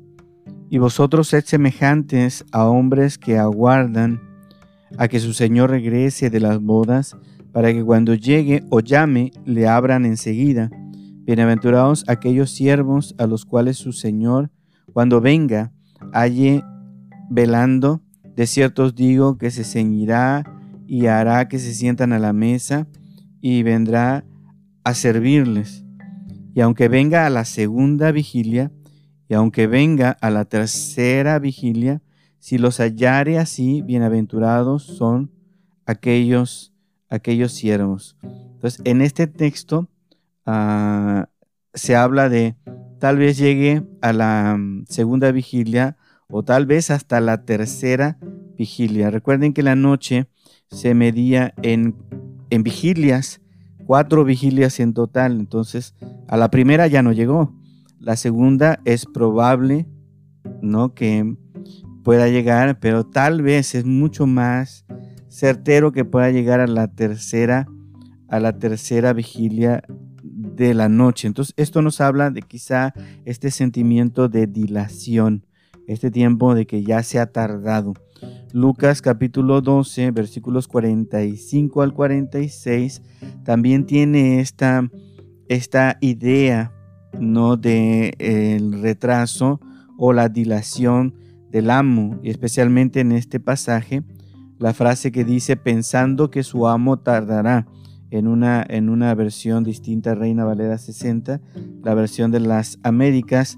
y 0.71 0.79
vosotros 0.79 1.29
sed 1.29 1.45
semejantes 1.45 2.47
a 2.53 2.65
hombres 2.65 3.19
que 3.19 3.37
aguardan 3.37 4.23
a 4.97 5.09
que 5.09 5.21
su 5.21 5.35
Señor 5.35 5.71
regrese 5.71 6.31
de 6.31 6.41
las 6.41 6.61
bodas, 6.61 7.17
para 7.53 7.73
que 7.73 7.85
cuando 7.85 8.15
llegue 8.15 8.65
o 8.71 8.81
llame 8.81 9.31
le 9.45 9.69
abran 9.69 10.07
enseguida. 10.07 10.71
Bienaventurados 11.27 12.05
aquellos 12.09 12.51
siervos 12.51 13.15
a 13.19 13.27
los 13.27 13.45
cuales 13.45 13.77
su 13.77 13.93
Señor, 13.93 14.51
cuando 14.95 15.21
venga, 15.21 15.71
halle 16.13 16.65
velando. 17.29 18.01
De 18.41 18.47
cierto 18.47 18.85
os 18.85 18.95
digo 18.95 19.37
que 19.37 19.51
se 19.51 19.65
ceñirá 19.65 20.45
y 20.87 21.09
hará 21.09 21.47
que 21.47 21.59
se 21.59 21.75
sientan 21.75 22.15
a 22.15 22.19
la 22.19 22.33
mesa 22.33 22.87
y 23.43 23.63
vendrá 23.63 24.25
a 24.83 24.95
servirles. 24.95 25.85
Y 26.55 26.63
aunque 26.63 26.89
venga 26.89 27.27
a 27.27 27.29
la 27.29 27.45
segunda 27.45 28.13
vigilia, 28.13 28.73
y 29.29 29.35
aunque 29.35 29.67
venga 29.67 30.13
a 30.23 30.31
la 30.31 30.47
tercera 30.47 31.39
vigilia, 31.39 32.01
si 32.39 32.57
los 32.57 32.81
hallare 32.81 33.39
así, 33.39 33.83
bienaventurados 33.83 34.85
son 34.85 35.31
aquellos, 35.85 36.73
aquellos 37.11 37.53
siervos. 37.53 38.17
Entonces, 38.23 38.81
en 38.85 39.03
este 39.03 39.27
texto 39.27 39.87
ah, 40.47 41.29
se 41.75 41.95
habla 41.95 42.31
de 42.31 42.57
tal 43.01 43.19
vez 43.19 43.37
llegue 43.37 43.83
a 44.01 44.15
la 44.15 44.57
mm, 44.57 44.87
segunda 44.89 45.31
vigilia 45.31 45.99
o 46.31 46.43
tal 46.43 46.67
vez 46.67 46.91
hasta 46.91 47.21
la 47.21 47.45
tercera 47.45 48.19
vigilia. 48.57 49.11
Recuerden 49.11 49.53
que 49.53 49.63
la 49.63 49.75
noche 49.75 50.29
se 50.71 50.95
medía 50.95 51.55
en, 51.63 51.97
en 52.51 52.63
vigilias 52.63 53.41
cuatro 53.91 54.25
vigilias 54.25 54.79
en 54.79 54.95
total. 54.95 55.33
Entonces, 55.41 55.97
a 56.29 56.37
la 56.37 56.49
primera 56.49 56.87
ya 56.87 57.03
no 57.03 57.11
llegó. 57.11 57.53
La 57.99 58.15
segunda 58.15 58.79
es 58.85 59.05
probable, 59.05 59.89
¿no? 60.63 60.95
Que 60.95 61.35
pueda 62.05 62.29
llegar, 62.29 62.79
pero 62.79 63.05
tal 63.05 63.43
vez 63.43 63.75
es 63.75 63.85
mucho 63.85 64.29
más 64.29 64.87
certero 65.27 65.91
que 65.91 66.05
pueda 66.05 66.31
llegar 66.31 66.61
a 66.61 66.69
la 66.69 66.87
tercera, 66.87 67.67
a 68.29 68.39
la 68.39 68.61
tercera 68.61 69.13
vigilia 69.13 69.83
de 70.23 70.73
la 70.73 70.89
noche. 70.89 71.27
Entonces, 71.27 71.53
esto 71.57 71.83
nos 71.83 72.01
habla 72.01 72.31
de 72.31 72.43
quizá 72.43 72.95
este 73.25 73.51
sentimiento 73.51 74.29
de 74.29 74.47
dilación, 74.47 75.47
este 75.93 76.13
tiempo 76.13 76.55
de 76.55 76.67
que 76.67 76.85
ya 76.85 77.03
se 77.03 77.19
ha 77.19 77.27
tardado. 77.27 77.95
Lucas 78.53 79.03
capítulo 79.03 79.61
12, 79.61 80.13
versículos 80.13 80.69
45 80.69 81.83
al 81.83 81.93
46, 81.93 83.03
también 83.45 83.87
tiene 83.87 84.41
esta, 84.41 84.89
esta 85.49 85.99
idea 86.01 86.73
¿no? 87.19 87.57
de 87.57 88.15
el 88.19 88.81
retraso 88.81 89.61
o 89.99 90.13
la 90.13 90.29
dilación 90.29 91.17
del 91.51 91.71
amo, 91.71 92.21
y 92.23 92.31
especialmente 92.31 93.01
en 93.01 93.11
este 93.11 93.41
pasaje, 93.41 94.05
la 94.59 94.73
frase 94.73 95.11
que 95.11 95.25
dice 95.25 95.57
pensando 95.57 96.31
que 96.31 96.45
su 96.45 96.69
amo 96.69 96.99
tardará. 96.99 97.67
En 98.13 98.27
una, 98.27 98.67
en 98.69 98.89
una 98.89 99.15
versión 99.15 99.63
distinta, 99.63 100.17
Reina 100.17 100.45
Valera 100.45 100.79
60, 100.79 101.41
la 101.85 101.95
versión 101.95 102.33
de 102.33 102.41
las 102.41 102.81
Américas, 102.83 103.57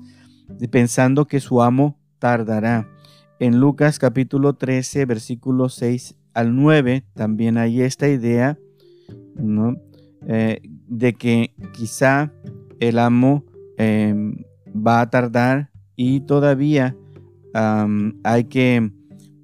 pensando 0.71 1.27
que 1.27 1.41
su 1.41 1.63
amo 1.63 2.02
tardará. 2.23 2.89
En 3.41 3.59
Lucas 3.59 3.99
capítulo 3.99 4.53
13, 4.53 5.07
versículos 5.07 5.75
6 5.75 6.15
al 6.35 6.55
9, 6.55 7.05
también 7.15 7.59
hay 7.59 7.83
esta 7.83 8.09
idea 8.09 8.61
¿no? 9.35 9.75
Eh, 10.29 10.61
de 10.87 11.15
que 11.15 11.53
quizá 11.73 12.33
el 12.79 13.01
amo 13.01 13.45
em, 13.77 14.37
va 14.69 15.01
a 15.01 15.11
tardar 15.11 15.73
y 15.97 16.21
todavía 16.21 16.97
hay 18.23 18.45
que 18.45 18.93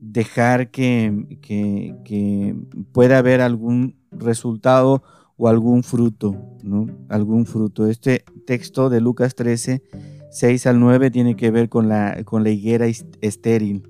dejar 0.00 0.70
que, 0.70 1.36
que, 1.40 2.54
pueda 2.92 3.18
haber 3.18 3.40
algún 3.40 3.96
resultado 4.12 5.02
o 5.36 5.48
algún 5.48 5.82
fruto, 5.82 6.36
¿no? 6.62 6.86
Algún 7.08 7.44
fruto. 7.44 7.88
Este 7.88 8.24
texto 8.46 8.88
de 8.88 9.00
Lucas 9.00 9.34
13 9.34 9.82
6 10.30 10.66
al 10.66 10.80
9 10.80 11.10
tiene 11.10 11.36
que 11.36 11.50
ver 11.50 11.68
con 11.68 11.88
la, 11.88 12.22
con 12.24 12.44
la 12.44 12.50
higuera 12.50 12.86
estéril. 13.20 13.88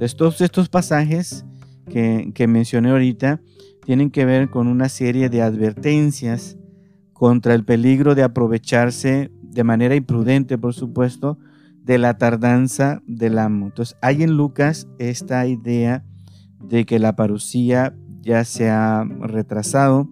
Estos, 0.00 0.40
estos 0.40 0.68
pasajes 0.68 1.44
que, 1.90 2.32
que 2.34 2.46
mencioné 2.46 2.90
ahorita 2.90 3.40
tienen 3.84 4.10
que 4.10 4.24
ver 4.24 4.50
con 4.50 4.66
una 4.66 4.88
serie 4.88 5.28
de 5.28 5.42
advertencias 5.42 6.56
contra 7.12 7.54
el 7.54 7.64
peligro 7.64 8.14
de 8.14 8.22
aprovecharse 8.22 9.30
de 9.42 9.64
manera 9.64 9.94
imprudente, 9.94 10.58
por 10.58 10.74
supuesto, 10.74 11.38
de 11.84 11.98
la 11.98 12.18
tardanza 12.18 13.02
del 13.06 13.38
amo. 13.38 13.66
Entonces, 13.66 13.96
hay 14.00 14.22
en 14.22 14.36
Lucas 14.36 14.88
esta 14.98 15.46
idea 15.46 16.04
de 16.58 16.86
que 16.86 16.98
la 16.98 17.14
parucía 17.14 17.94
ya 18.22 18.44
se 18.44 18.70
ha 18.70 19.04
retrasado, 19.20 20.08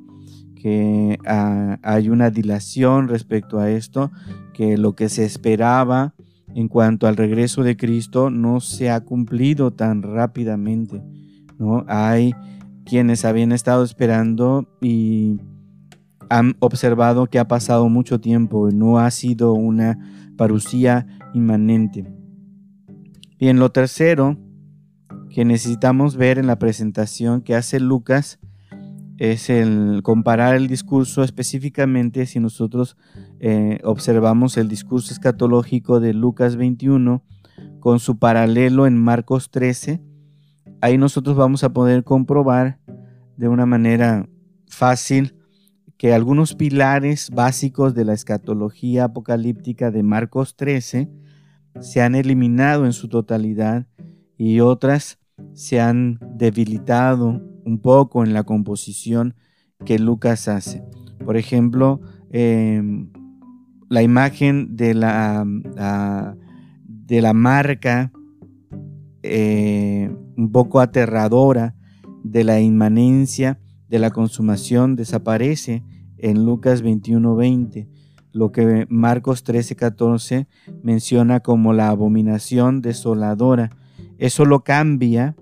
que 0.55 1.19
ah, 1.27 1.79
hay 1.83 2.11
una 2.11 2.31
dilación 2.31 3.09
respecto 3.09 3.59
a 3.59 3.71
esto, 3.71 4.13
que 4.53 4.77
lo 4.77 4.95
que 4.95 5.09
se 5.09 5.25
esperaba 5.25 6.15
en 6.55 6.69
cuanto 6.69 7.07
al 7.07 7.17
regreso 7.17 7.63
de 7.63 7.77
Cristo 7.77 8.31
no 8.31 8.61
se 8.61 8.91
ha 8.91 9.01
cumplido 9.01 9.73
tan 9.73 10.03
rápidamente. 10.03 11.03
¿no? 11.59 11.85
Hay 11.89 12.35
quienes 12.85 13.25
habían 13.25 13.53
estado 13.53 13.85
esperando 13.85 14.69
y 14.81 15.41
han 16.29 16.57
observado 16.61 17.27
que 17.27 17.39
ha 17.39 17.49
pasado 17.49 17.89
mucho 17.89 18.21
tiempo, 18.21 18.71
no 18.71 18.99
ha 18.99 19.11
sido 19.11 19.53
una 19.53 19.99
parucía 20.37 21.07
inmanente. 21.35 22.11
Bien, 23.39 23.59
lo 23.59 23.71
tercero 23.71 24.39
que 25.31 25.45
necesitamos 25.45 26.17
ver 26.17 26.39
en 26.39 26.47
la 26.47 26.59
presentación 26.59 27.43
que 27.43 27.55
hace 27.55 27.81
Lucas 27.81 28.39
es 29.23 29.51
el 29.51 30.01
comparar 30.03 30.57
el 30.57 30.67
discurso 30.67 31.23
específicamente 31.23 32.27
si 32.27 32.41
nosotros 32.41 32.97
eh, 33.39 33.79
observamos 33.85 34.57
el 34.57 34.67
discurso 34.67 35.13
escatológico 35.13 36.01
de 36.01 36.13
Lucas 36.13 36.57
21 36.57 37.23
con 37.79 38.01
su 38.01 38.19
paralelo 38.19 38.85
en 38.85 38.99
Marcos 38.99 39.53
13, 39.53 40.03
ahí 40.81 40.99
nosotros 40.99 41.37
vamos 41.37 41.63
a 41.63 41.73
poder 41.73 42.03
comprobar 42.03 42.81
de 43.37 43.47
una 43.47 43.65
manera 43.65 44.29
fácil 44.67 45.37
que 45.97 46.13
algunos 46.13 46.57
pilares 46.57 47.31
básicos 47.31 47.95
de 47.95 48.05
la 48.05 48.15
escatología 48.15 49.05
apocalíptica 49.05 49.93
de 49.93 50.03
Marcos 50.03 50.57
13 50.57 51.09
se 51.79 52.03
han 52.03 52.17
eliminado 52.17 52.87
en 52.87 52.93
su 52.93 53.09
totalidad 53.09 53.87
y 54.37 54.59
otras 54.59 55.21
se 55.53 55.81
han 55.81 56.19
debilitado 56.35 57.52
un 57.65 57.81
poco 57.81 58.25
en 58.25 58.33
la 58.33 58.45
composición 58.45 59.35
que 59.85 59.99
Lucas 59.99 60.49
hace. 60.49 60.83
Por 61.25 61.37
ejemplo, 61.37 62.01
em, 62.31 63.11
la 63.89 64.03
imagen 64.03 64.77
de 64.77 64.95
la, 64.95 65.45
de 66.87 67.21
la 67.21 67.33
marca 67.35 68.13
eh, 69.23 70.11
un 70.37 70.51
poco 70.51 70.81
aterradora 70.81 71.77
de 72.25 72.43
la 72.43 72.61
inmanencia 72.61 73.61
de 73.89 73.99
la 73.99 74.11
consumación 74.11 74.97
desaparece 74.97 75.85
en 76.17 76.47
Lucas 76.47 76.83
21:20, 76.83 77.89
lo 78.33 78.51
que 78.51 78.87
Marcos 78.89 79.45
13:14 79.45 80.47
menciona 80.83 81.41
como 81.41 81.73
la 81.73 81.89
abominación 81.89 82.81
desoladora. 82.81 83.71
Eso 84.19 84.45
lo 84.45 84.65
cambia 84.65 85.37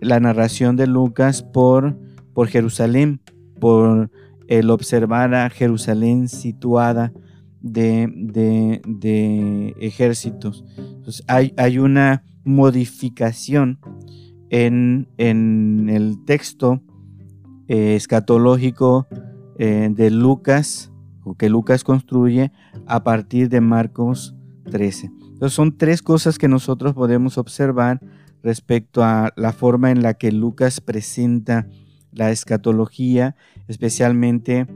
la 0.00 0.20
narración 0.20 0.76
de 0.76 0.86
Lucas 0.86 1.42
por, 1.42 1.98
por 2.32 2.48
Jerusalén, 2.48 3.20
por 3.60 4.10
el 4.48 4.70
observar 4.70 5.34
a 5.34 5.50
Jerusalén 5.50 6.28
situada 6.28 7.12
de, 7.60 8.12
de, 8.86 9.74
ejércitos. 9.80 10.64
Entonces 10.76 11.24
hay, 11.26 11.54
hay, 11.56 11.78
una 11.78 12.22
modificación 12.44 13.78
en, 14.50 15.08
en 15.16 15.88
el 15.88 16.24
texto 16.26 16.82
eh, 17.68 17.96
escatológico 17.96 19.06
eh, 19.58 19.88
de 19.90 20.10
Lucas, 20.10 20.92
o 21.22 21.34
que 21.34 21.48
Lucas 21.48 21.84
construye 21.84 22.52
a 22.86 23.02
partir 23.02 23.48
de 23.48 23.62
Marcos 23.62 24.34
13. 24.70 25.10
Entonces 25.32 25.54
son 25.54 25.76
tres 25.76 26.02
cosas 26.02 26.38
que 26.38 26.48
nosotros 26.48 26.92
podemos 26.92 27.38
observar 27.38 28.00
respecto 28.44 29.02
a 29.02 29.32
la 29.36 29.52
forma 29.52 29.90
en 29.90 30.02
la 30.02 30.14
que 30.14 30.30
Lucas 30.30 30.82
presenta 30.82 31.66
la 32.12 32.30
escatología, 32.30 33.36
especialmente 33.66 34.66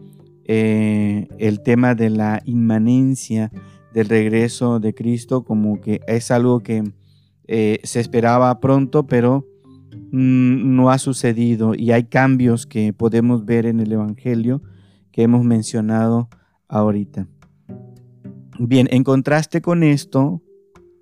eh, 0.46 1.28
el 1.38 1.62
tema 1.62 1.94
de 1.94 2.08
la 2.08 2.40
inmanencia 2.46 3.52
del 3.92 4.08
regreso 4.08 4.80
de 4.80 4.94
Cristo, 4.94 5.44
como 5.44 5.80
que 5.82 6.00
es 6.08 6.30
algo 6.30 6.60
que 6.60 6.82
eh, 7.46 7.78
se 7.84 8.00
esperaba 8.00 8.58
pronto, 8.58 9.06
pero 9.06 9.46
mm, 10.12 10.74
no 10.74 10.90
ha 10.90 10.98
sucedido 10.98 11.74
y 11.74 11.92
hay 11.92 12.04
cambios 12.04 12.66
que 12.66 12.94
podemos 12.94 13.44
ver 13.44 13.66
en 13.66 13.80
el 13.80 13.92
Evangelio 13.92 14.62
que 15.12 15.22
hemos 15.22 15.44
mencionado 15.44 16.30
ahorita. 16.68 17.28
Bien, 18.58 18.88
en 18.90 19.04
contraste 19.04 19.60
con 19.60 19.82
esto 19.82 20.42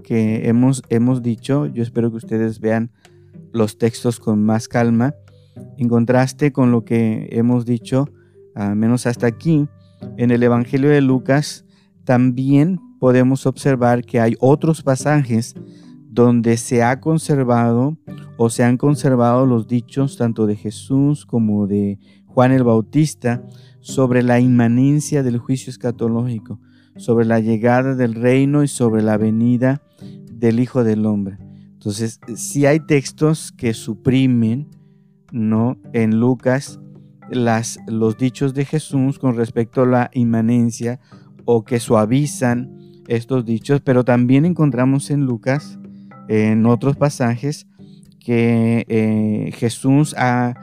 que 0.06 0.48
hemos, 0.48 0.84
hemos 0.88 1.20
dicho, 1.20 1.66
yo 1.66 1.82
espero 1.82 2.12
que 2.12 2.18
ustedes 2.18 2.60
vean 2.60 2.92
los 3.52 3.76
textos 3.76 4.20
con 4.20 4.44
más 4.44 4.68
calma, 4.68 5.16
en 5.76 5.88
contraste 5.88 6.52
con 6.52 6.70
lo 6.70 6.84
que 6.84 7.28
hemos 7.32 7.66
dicho, 7.66 8.08
al 8.54 8.76
menos 8.76 9.06
hasta 9.08 9.26
aquí, 9.26 9.66
en 10.16 10.30
el 10.30 10.44
Evangelio 10.44 10.90
de 10.90 11.00
Lucas, 11.00 11.64
también 12.04 12.78
podemos 13.00 13.46
observar 13.46 14.04
que 14.04 14.20
hay 14.20 14.36
otros 14.38 14.84
pasajes 14.84 15.56
donde 16.08 16.56
se 16.56 16.84
ha 16.84 17.00
conservado 17.00 17.98
o 18.36 18.48
se 18.48 18.62
han 18.62 18.76
conservado 18.76 19.44
los 19.44 19.66
dichos 19.66 20.16
tanto 20.16 20.46
de 20.46 20.54
Jesús 20.54 21.26
como 21.26 21.66
de 21.66 21.98
Juan 22.26 22.52
el 22.52 22.62
Bautista 22.62 23.42
sobre 23.80 24.22
la 24.22 24.38
inmanencia 24.38 25.24
del 25.24 25.38
juicio 25.38 25.70
escatológico, 25.70 26.60
sobre 26.96 27.24
la 27.24 27.40
llegada 27.40 27.94
del 27.94 28.14
reino 28.14 28.62
y 28.62 28.68
sobre 28.68 29.02
la 29.02 29.16
venida 29.16 29.82
del 30.30 30.60
Hijo 30.60 30.84
del 30.84 31.06
Hombre. 31.06 31.38
Entonces, 31.72 32.20
si 32.36 32.66
hay 32.66 32.80
textos 32.80 33.52
que 33.52 33.74
suprimen, 33.74 34.68
¿no? 35.32 35.78
En 35.92 36.18
Lucas, 36.18 36.80
las, 37.30 37.78
los 37.86 38.16
dichos 38.16 38.54
de 38.54 38.64
Jesús 38.64 39.18
con 39.18 39.36
respecto 39.36 39.82
a 39.82 39.86
la 39.86 40.10
inmanencia 40.14 41.00
o 41.44 41.64
que 41.64 41.80
suavizan 41.80 42.76
estos 43.08 43.44
dichos, 43.44 43.80
pero 43.82 44.04
también 44.04 44.44
encontramos 44.44 45.10
en 45.10 45.26
Lucas 45.26 45.78
en 46.28 46.66
otros 46.66 46.96
pasajes 46.96 47.66
que 48.18 48.84
eh, 48.88 49.52
Jesús 49.52 50.14
ha, 50.18 50.54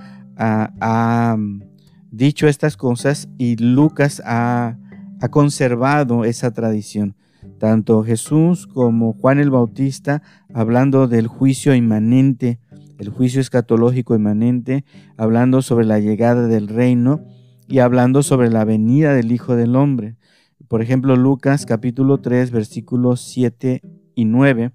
dicho 2.11 2.47
estas 2.47 2.75
cosas 2.75 3.29
y 3.37 3.55
Lucas 3.55 4.21
ha, 4.25 4.77
ha 5.23 5.29
conservado 5.29 6.25
esa 6.25 6.51
tradición. 6.51 7.15
Tanto 7.57 8.03
Jesús 8.03 8.67
como 8.67 9.13
Juan 9.13 9.39
el 9.39 9.49
Bautista 9.49 10.21
hablando 10.53 11.07
del 11.07 11.27
juicio 11.27 11.73
inmanente, 11.73 12.59
el 12.97 13.07
juicio 13.07 13.39
escatológico 13.39 14.15
inmanente, 14.15 14.83
hablando 15.15 15.61
sobre 15.61 15.85
la 15.85 15.99
llegada 15.99 16.47
del 16.47 16.67
reino 16.67 17.23
y 17.69 17.79
hablando 17.79 18.21
sobre 18.21 18.49
la 18.49 18.65
venida 18.65 19.13
del 19.13 19.31
Hijo 19.31 19.55
del 19.55 19.77
Hombre. 19.77 20.17
Por 20.67 20.81
ejemplo, 20.81 21.15
Lucas 21.15 21.65
capítulo 21.65 22.19
3, 22.19 22.51
versículos 22.51 23.21
7 23.21 23.81
y 24.15 24.25
9 24.25 24.73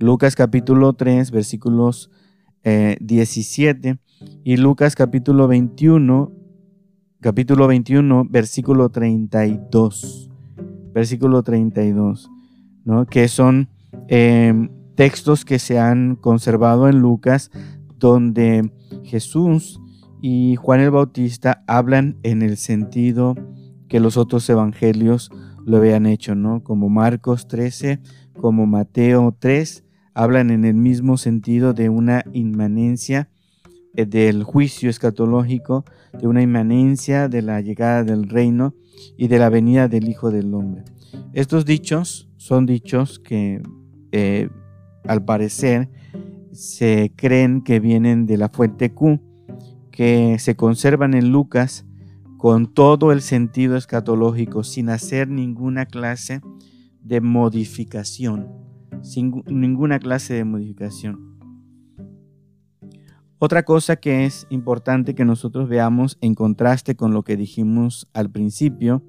Lucas 0.00 0.34
capítulo 0.34 0.94
3, 0.94 1.30
versículos 1.30 2.10
17 2.64 3.88
eh, 3.88 3.96
y 4.42 4.56
Lucas 4.56 4.96
capítulo 4.96 5.46
21, 5.46 6.32
capítulo 7.20 7.66
21, 7.66 8.26
versículo 8.30 8.90
32, 8.90 10.30
versículo 10.92 11.42
32, 11.42 12.30
¿no? 12.84 13.06
que 13.06 13.26
son 13.28 13.68
em, 14.06 14.70
textos 14.94 15.44
que 15.44 15.58
se 15.58 15.78
han 15.78 16.14
conservado 16.14 16.88
en 16.88 17.00
Lucas 17.00 17.50
donde 17.98 18.70
Jesús 19.04 19.80
y 20.20 20.56
Juan 20.56 20.80
el 20.80 20.90
Bautista 20.90 21.64
hablan 21.66 22.18
en 22.22 22.42
el 22.42 22.56
sentido 22.56 23.34
que 23.88 24.00
los 24.00 24.16
otros 24.16 24.48
evangelios 24.48 25.30
lo 25.64 25.78
habían 25.78 26.06
hecho, 26.06 26.34
¿no? 26.34 26.62
Como 26.62 26.88
Marcos 26.88 27.48
13, 27.48 28.00
como 28.40 28.66
Mateo 28.66 29.36
3, 29.38 29.84
hablan 30.14 30.50
en 30.50 30.64
el 30.64 30.74
mismo 30.74 31.16
sentido 31.16 31.74
de 31.74 31.88
una 31.88 32.24
inmanencia 32.32 33.28
eh, 33.94 34.06
del 34.06 34.44
juicio 34.44 34.88
escatológico, 34.90 35.84
de 36.12 36.26
una 36.26 36.42
inmanencia 36.42 37.28
de 37.28 37.42
la 37.42 37.60
llegada 37.60 38.04
del 38.04 38.28
reino 38.28 38.74
y 39.16 39.28
de 39.28 39.38
la 39.38 39.48
venida 39.48 39.88
del 39.88 40.08
Hijo 40.08 40.30
del 40.30 40.52
Hombre. 40.54 40.84
Estos 41.32 41.64
dichos 41.64 42.30
son 42.36 42.66
dichos 42.66 43.18
que 43.18 43.62
eh, 44.12 44.48
al 45.04 45.24
parecer 45.24 45.88
se 46.52 47.12
creen 47.16 47.62
que 47.62 47.80
vienen 47.80 48.26
de 48.26 48.36
la 48.36 48.48
fuente 48.48 48.92
Q, 48.92 49.20
que 49.90 50.38
se 50.38 50.56
conservan 50.56 51.14
en 51.14 51.30
Lucas 51.30 51.86
con 52.36 52.72
todo 52.72 53.12
el 53.12 53.20
sentido 53.20 53.76
escatológico, 53.76 54.62
sin 54.62 54.88
hacer 54.90 55.28
ninguna 55.28 55.86
clase 55.86 56.40
de 57.02 57.20
modificación, 57.20 58.48
sin 59.02 59.42
ninguna 59.46 59.98
clase 59.98 60.34
de 60.34 60.44
modificación. 60.44 61.37
Otra 63.40 63.62
cosa 63.62 63.96
que 63.96 64.24
es 64.24 64.46
importante 64.50 65.14
que 65.14 65.24
nosotros 65.24 65.68
veamos 65.68 66.18
en 66.20 66.34
contraste 66.34 66.96
con 66.96 67.12
lo 67.12 67.22
que 67.22 67.36
dijimos 67.36 68.08
al 68.12 68.30
principio 68.30 69.02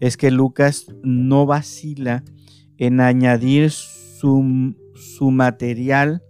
es 0.00 0.16
que 0.16 0.30
Lucas 0.30 0.86
no 1.02 1.44
vacila 1.44 2.24
en 2.78 3.00
añadir 3.00 3.70
su, 3.70 4.74
su 4.94 5.30
material 5.30 6.22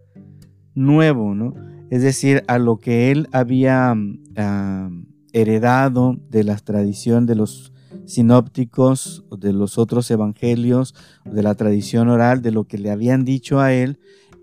nuevo, 0.74 1.35
¿no? 1.35 1.55
Es 1.90 2.03
decir, 2.03 2.42
a 2.48 2.59
lo 2.59 2.79
que 2.79 3.11
él 3.11 3.29
había 3.33 3.94
ah, 4.37 4.90
heredado 5.33 6.16
de 6.29 6.44
la 6.44 6.57
tradición 6.57 7.24
de 7.24 7.37
los 7.37 7.72
sinópticos, 8.05 9.24
de 9.38 9.53
los 9.53 9.79
otros 9.79 10.11
evangelios, 10.11 10.94
de 11.24 11.42
la 11.42 11.55
tradición 11.55 12.09
oral, 12.09 12.42
de 12.42 12.51
lo 12.51 12.64
que 12.64 12.79
le 12.79 12.90
habían 12.90 13.24
dicho 13.24 13.61
a 13.61 13.72
él, 13.72 13.98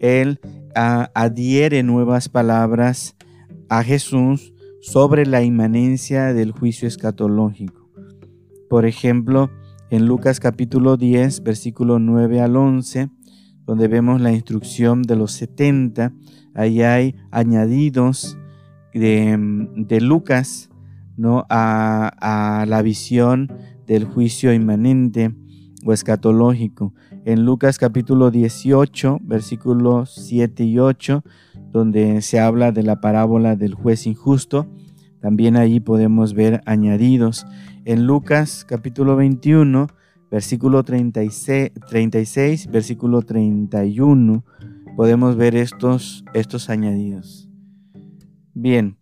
él 0.05 0.39
adhiere 0.73 1.83
nuevas 1.83 2.29
palabras 2.29 3.15
a 3.69 3.83
Jesús 3.83 4.53
sobre 4.81 5.25
la 5.25 5.41
inmanencia 5.41 6.33
del 6.33 6.51
juicio 6.51 6.87
escatológico. 6.87 7.89
Por 8.69 8.85
ejemplo, 8.85 9.49
en 9.89 10.05
Lucas 10.05 10.39
capítulo 10.39 10.97
10, 10.97 11.43
versículo 11.43 11.99
9 11.99 12.41
al 12.41 12.55
11, 12.55 13.09
donde 13.65 13.87
vemos 13.87 14.21
la 14.21 14.31
instrucción 14.31 15.01
de 15.01 15.15
los 15.15 15.31
70, 15.33 16.13
ahí 16.53 16.81
hay 16.81 17.15
añadidos 17.31 18.37
de, 18.93 19.99
Lucas 20.01 20.69
¿no? 21.17 21.45
a, 21.49 22.65
la 22.67 22.81
visión 22.81 23.51
del 23.87 24.05
juicio 24.05 24.53
inmanente 24.53 25.33
o 25.85 25.93
escatológico. 25.93 26.93
En 27.23 27.45
Lucas 27.45 27.77
capítulo 27.77 28.31
18, 28.31 29.19
versículos 29.21 30.13
7 30.15 30.63
y 30.65 30.79
8, 30.79 31.23
donde 31.71 32.21
se 32.21 32.39
habla 32.39 32.71
de 32.71 32.83
la 32.83 32.99
parábola 32.99 33.55
del 33.55 33.75
juez 33.75 34.07
injusto, 34.07 34.67
también 35.21 35.55
ahí 35.55 35.79
podemos 35.79 36.33
ver 36.33 36.61
añadidos. 36.65 37.45
En 37.85 38.05
Lucas 38.05 38.65
capítulo 38.67 39.15
21, 39.15 39.87
versículo 40.29 40.83
36, 40.83 41.71
36 41.87 42.67
versículo 42.71 43.21
31, 43.21 44.43
podemos 44.95 45.35
ver 45.35 45.55
estos, 45.55 46.25
estos 46.33 46.69
añadidos. 46.69 47.49
Bien, 48.53 48.97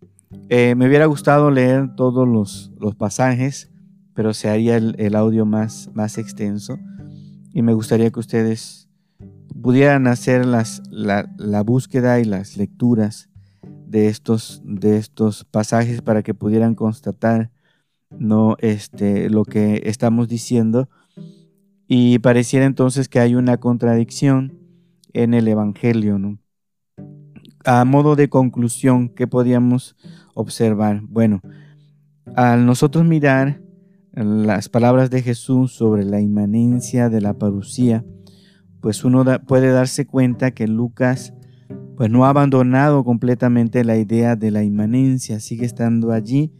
eh, 0.48 0.74
me 0.74 0.86
hubiera 0.86 1.06
gustado 1.06 1.50
leer 1.50 1.94
todos 1.96 2.28
los, 2.28 2.94
pasajes, 2.96 3.70
pero 4.14 4.32
se 4.32 4.48
haría 4.48 4.76
el, 4.76 5.14
audio 5.16 5.44
más, 5.44 5.90
más 5.92 6.18
extenso 6.18 6.78
y 7.52 7.62
me 7.62 7.74
gustaría 7.74 8.10
que 8.10 8.20
ustedes 8.20 8.88
pudieran 9.60 10.06
hacer 10.06 10.46
las, 10.46 10.82
la, 10.90 11.62
búsqueda 11.62 12.20
y 12.20 12.24
las 12.24 12.56
lecturas 12.56 13.28
de 13.86 14.08
estos, 14.08 14.62
de 14.64 14.96
estos 14.96 15.44
pasajes 15.44 16.02
para 16.02 16.22
que 16.22 16.34
pudieran 16.34 16.74
constatar 16.74 17.50
no 18.10 18.56
este, 18.60 19.28
lo 19.30 19.44
que 19.44 19.82
estamos 19.84 20.28
diciendo 20.28 20.88
y 21.86 22.18
pareciera 22.20 22.66
entonces 22.66 23.08
que 23.08 23.20
hay 23.20 23.34
una 23.34 23.58
contradicción 23.58 24.58
en 25.12 25.34
el 25.34 25.48
Evangelio. 25.48 26.38
A 27.64 27.84
modo 27.84 28.16
de 28.16 28.28
conclusión, 28.28 29.08
¿qué 29.08 29.26
podíamos 29.26 29.96
observar? 30.34 31.00
Bueno, 31.02 31.40
al 32.34 32.66
nosotros 32.66 33.04
mirar 33.04 33.60
las 34.14 34.68
palabras 34.68 35.10
de 35.10 35.22
Jesús 35.22 35.72
sobre 35.72 36.04
la 36.04 36.20
inmanencia 36.20 37.08
de 37.08 37.20
la 37.20 37.34
parucía, 37.34 38.04
pues 38.80 39.04
uno 39.04 39.24
puede 39.46 39.70
darse 39.70 40.06
cuenta 40.06 40.52
que 40.52 40.68
Lucas 40.68 41.34
pues 41.96 42.10
no 42.10 42.24
ha 42.24 42.30
abandonado 42.30 43.04
completamente 43.04 43.84
la 43.84 43.96
idea 43.96 44.36
de 44.36 44.50
la 44.50 44.62
inmanencia, 44.62 45.40
sigue 45.40 45.64
estando 45.64 46.12
allí, 46.12 46.52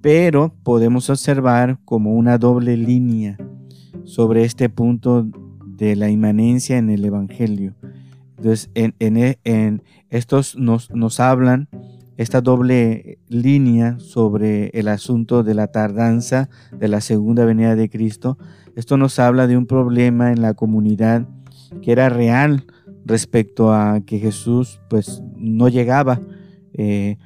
pero 0.00 0.54
podemos 0.62 1.08
observar 1.10 1.78
como 1.84 2.14
una 2.14 2.38
doble 2.38 2.76
línea 2.76 3.38
sobre 4.04 4.44
este 4.44 4.68
punto 4.68 5.26
de 5.66 5.96
la 5.96 6.10
inmanencia 6.10 6.76
en 6.76 6.90
el 6.90 7.04
Evangelio. 7.04 7.74
Entonces, 8.36 8.70
en, 8.74 8.94
en, 8.98 9.82
estos 10.10 10.56
nos, 10.56 10.90
nos 10.90 11.20
hablan 11.20 11.68
esta 12.16 12.40
doble 12.40 13.18
línea 13.28 13.98
sobre 13.98 14.68
el 14.68 14.88
asunto 14.88 15.42
de 15.42 15.54
la 15.54 15.68
tardanza 15.68 16.48
de 16.72 16.88
la 16.88 17.00
segunda 17.00 17.44
venida 17.44 17.76
de 17.76 17.88
Cristo. 17.88 18.38
Esto 18.76 18.96
nos 18.96 19.18
habla 19.18 19.46
de 19.46 19.56
un 19.56 19.66
problema 19.66 20.32
en 20.32 20.42
la 20.42 20.54
comunidad 20.54 21.28
que 21.82 21.92
era 21.92 22.08
real 22.08 22.66
respecto 23.04 23.72
a 23.72 24.00
que 24.00 24.18
Jesús 24.18 24.80
pues 24.88 25.22
no 25.36 25.68
llegaba. 25.68 26.20
Eh, 26.72 27.18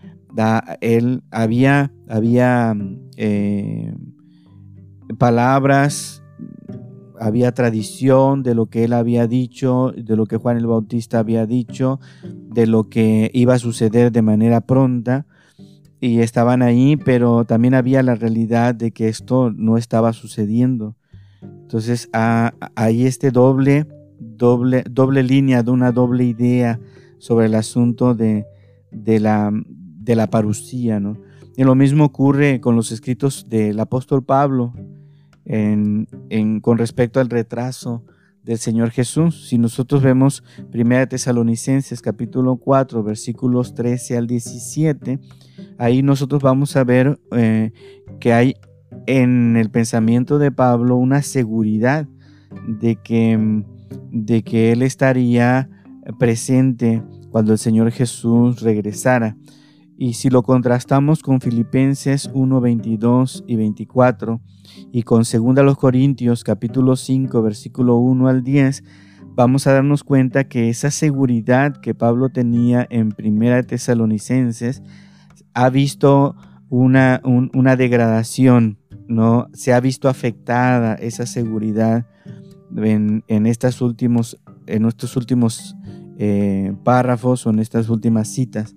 él 0.80 1.22
había, 1.30 1.92
había 2.08 2.76
eh, 3.16 3.94
palabras, 5.18 6.17
había 7.20 7.52
tradición 7.52 8.42
de 8.42 8.54
lo 8.54 8.66
que 8.66 8.84
él 8.84 8.92
había 8.92 9.26
dicho, 9.26 9.92
de 9.96 10.16
lo 10.16 10.26
que 10.26 10.36
Juan 10.36 10.56
el 10.56 10.66
Bautista 10.66 11.18
había 11.18 11.46
dicho, 11.46 12.00
de 12.22 12.66
lo 12.66 12.88
que 12.88 13.30
iba 13.34 13.54
a 13.54 13.58
suceder 13.58 14.12
de 14.12 14.22
manera 14.22 14.60
pronta 14.60 15.26
y 16.00 16.20
estaban 16.20 16.62
ahí, 16.62 16.96
pero 16.96 17.44
también 17.44 17.74
había 17.74 18.02
la 18.02 18.14
realidad 18.14 18.74
de 18.74 18.92
que 18.92 19.08
esto 19.08 19.50
no 19.50 19.76
estaba 19.76 20.12
sucediendo. 20.12 20.96
Entonces 21.42 22.08
hay 22.12 23.06
este 23.06 23.30
doble, 23.30 23.86
doble, 24.18 24.84
doble 24.90 25.22
línea, 25.22 25.62
de 25.62 25.70
una 25.70 25.92
doble 25.92 26.24
idea 26.24 26.80
sobre 27.18 27.46
el 27.46 27.54
asunto 27.54 28.14
de, 28.14 28.46
de 28.90 29.20
la, 29.20 29.50
de 29.52 30.16
la 30.16 30.28
parucía. 30.28 31.00
¿no? 31.00 31.18
Y 31.56 31.64
lo 31.64 31.74
mismo 31.74 32.04
ocurre 32.04 32.60
con 32.60 32.76
los 32.76 32.92
escritos 32.92 33.46
del 33.48 33.78
apóstol 33.80 34.22
Pablo 34.24 34.72
en, 35.48 36.60
con 36.60 36.78
respecto 36.78 37.20
al 37.20 37.30
retraso 37.30 38.04
del 38.44 38.58
Señor 38.58 38.90
Jesús. 38.90 39.48
Si 39.48 39.58
nosotros 39.58 40.02
vemos 40.02 40.44
1 40.72 41.08
Tesalonicenses 41.08 42.00
capítulo 42.00 42.56
4 42.56 43.02
versículos 43.02 43.74
13 43.74 44.16
al 44.16 44.26
17, 44.26 45.18
ahí 45.78 46.02
nosotros 46.02 46.42
vamos 46.42 46.76
a 46.76 46.84
ver 46.84 47.18
eh, 47.32 47.72
que 48.20 48.32
hay 48.32 48.54
en 49.06 49.56
el 49.56 49.70
pensamiento 49.70 50.38
de 50.38 50.52
Pablo 50.52 50.96
una 50.96 51.22
seguridad 51.22 52.06
de 52.66 52.96
que, 52.96 53.62
de 54.10 54.42
que 54.42 54.72
él 54.72 54.82
estaría 54.82 55.68
presente 56.18 57.02
cuando 57.30 57.52
el 57.52 57.58
Señor 57.58 57.90
Jesús 57.90 58.60
regresara. 58.60 59.36
Y 60.00 60.12
si 60.12 60.30
lo 60.30 60.44
contrastamos 60.44 61.24
con 61.24 61.40
Filipenses 61.40 62.30
1, 62.32 62.60
22 62.60 63.42
y 63.48 63.56
24 63.56 64.40
y 64.92 65.02
con 65.02 65.24
2 65.24 65.76
Corintios 65.76 66.44
capítulo 66.44 66.94
5 66.94 67.42
versículo 67.42 67.96
1 67.96 68.28
al 68.28 68.44
10, 68.44 68.84
vamos 69.34 69.66
a 69.66 69.72
darnos 69.72 70.04
cuenta 70.04 70.44
que 70.44 70.68
esa 70.68 70.92
seguridad 70.92 71.78
que 71.78 71.96
Pablo 71.96 72.28
tenía 72.28 72.86
en 72.90 73.10
Primera 73.10 73.64
Tesalonicenses 73.64 74.84
ha 75.52 75.68
visto 75.68 76.36
una, 76.68 77.20
degradación, 77.76 78.78
¿no? 79.08 79.48
Se 79.52 79.72
ha 79.74 79.80
visto 79.80 80.08
afectada 80.08 80.94
esa 80.94 81.26
seguridad 81.26 82.06
en, 82.76 83.24
en, 83.26 83.46
estas 83.46 83.80
últimos, 83.80 84.38
en 84.68 84.84
estos 84.84 85.16
últimos 85.16 85.74
eh, 86.18 86.72
párrafos 86.84 87.48
o 87.48 87.50
en 87.50 87.58
estas 87.58 87.88
últimas 87.88 88.28
citas. 88.28 88.76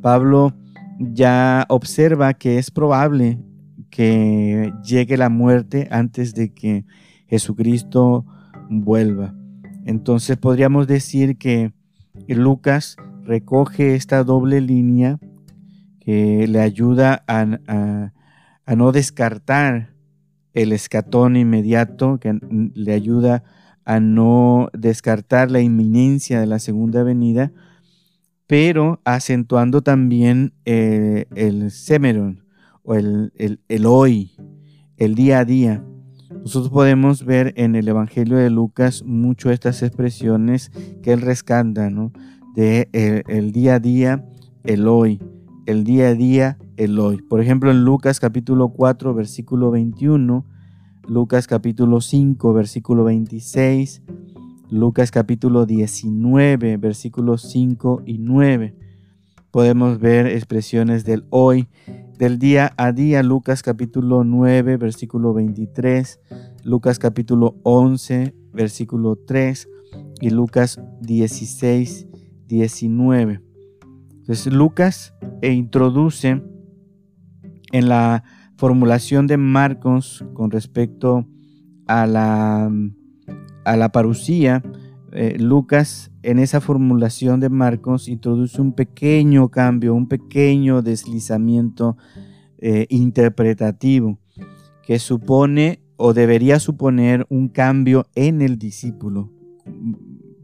Pablo 0.00 0.54
ya 0.98 1.66
observa 1.68 2.34
que 2.34 2.58
es 2.58 2.70
probable 2.70 3.38
que 3.90 4.72
llegue 4.82 5.16
la 5.16 5.28
muerte 5.28 5.88
antes 5.90 6.34
de 6.34 6.52
que 6.52 6.84
Jesucristo 7.26 8.24
vuelva. 8.70 9.34
Entonces 9.84 10.36
podríamos 10.36 10.86
decir 10.86 11.36
que 11.36 11.72
Lucas 12.28 12.96
recoge 13.24 13.94
esta 13.94 14.24
doble 14.24 14.60
línea 14.60 15.18
que 16.00 16.46
le 16.48 16.60
ayuda 16.60 17.22
a, 17.28 17.44
no 18.74 18.92
descartar 18.92 19.94
el 20.52 20.72
escatón 20.72 21.36
inmediato, 21.36 22.18
que 22.18 22.38
le 22.74 22.92
ayuda 22.92 23.44
a 23.84 24.00
no 24.00 24.68
descartar 24.72 25.50
la 25.50 25.60
inminencia 25.60 26.40
de 26.40 26.46
la 26.46 26.58
segunda 26.58 27.02
venida, 27.02 27.52
pero 28.52 29.00
acentuando 29.06 29.80
también 29.80 30.52
eh, 30.66 31.24
el 31.34 31.70
semeron 31.70 32.44
o 32.82 32.94
el, 32.96 33.32
el, 33.38 33.86
hoy, 33.86 34.32
el 34.98 35.14
día 35.14 35.38
a 35.38 35.46
día. 35.46 35.82
Nosotros 36.28 36.70
podemos 36.70 37.24
ver 37.24 37.54
en 37.56 37.76
el 37.76 37.88
Evangelio 37.88 38.36
de 38.36 38.50
Lucas 38.50 39.04
mucho 39.06 39.50
estas 39.50 39.82
expresiones 39.82 40.70
que 41.02 41.14
él 41.14 41.22
rescata, 41.22 41.88
¿no? 41.88 42.12
De 42.54 42.90
eh, 42.92 43.22
el, 43.26 43.52
día 43.52 43.76
a 43.76 43.80
día, 43.80 44.22
el 44.64 44.86
hoy, 44.86 45.18
el 45.64 45.84
día 45.84 46.08
a 46.08 46.14
día, 46.14 46.58
el 46.76 46.98
hoy. 46.98 47.22
Por 47.22 47.40
ejemplo, 47.40 47.70
en 47.70 47.86
Lucas 47.86 48.20
capítulo 48.20 48.68
4, 48.68 49.14
versículo 49.14 49.70
21, 49.70 50.44
Lucas 51.08 51.46
capítulo 51.46 52.02
5, 52.02 52.52
versículo 52.52 53.04
26, 53.04 54.02
Lucas 54.72 55.10
capítulo 55.10 55.66
19, 55.66 56.78
versículos 56.78 57.42
5 57.42 58.04
y 58.06 58.16
9. 58.16 58.74
Podemos 59.50 60.00
ver 60.00 60.26
expresiones 60.26 61.04
del 61.04 61.26
hoy, 61.28 61.68
del 62.18 62.38
día 62.38 62.72
a 62.78 62.92
día, 62.92 63.22
Lucas 63.22 63.62
capítulo 63.62 64.24
9, 64.24 64.78
versículo 64.78 65.34
23, 65.34 66.20
Lucas 66.64 66.98
capítulo 66.98 67.56
11, 67.64 68.34
versículo 68.54 69.16
3 69.16 69.68
y 70.22 70.30
Lucas 70.30 70.80
16, 71.02 72.08
19. 72.46 73.42
Entonces 74.20 74.50
Lucas 74.54 75.14
e 75.42 75.52
introduce 75.52 76.42
en 77.72 77.88
la 77.90 78.24
formulación 78.56 79.26
de 79.26 79.36
Marcos 79.36 80.24
con 80.32 80.50
respecto 80.50 81.26
a 81.86 82.06
la 82.06 82.70
a 83.64 83.76
la 83.76 83.90
parucía, 83.90 84.62
eh, 85.12 85.36
Lucas 85.38 86.10
en 86.22 86.38
esa 86.38 86.60
formulación 86.60 87.40
de 87.40 87.50
Marcos 87.50 88.08
introduce 88.08 88.60
un 88.60 88.72
pequeño 88.72 89.50
cambio, 89.50 89.94
un 89.94 90.08
pequeño 90.08 90.82
deslizamiento 90.82 91.96
eh, 92.58 92.86
interpretativo 92.88 94.18
que 94.86 94.98
supone 94.98 95.80
o 95.96 96.14
debería 96.14 96.58
suponer 96.58 97.26
un 97.28 97.48
cambio 97.48 98.06
en 98.14 98.40
el 98.40 98.58
discípulo, 98.58 99.30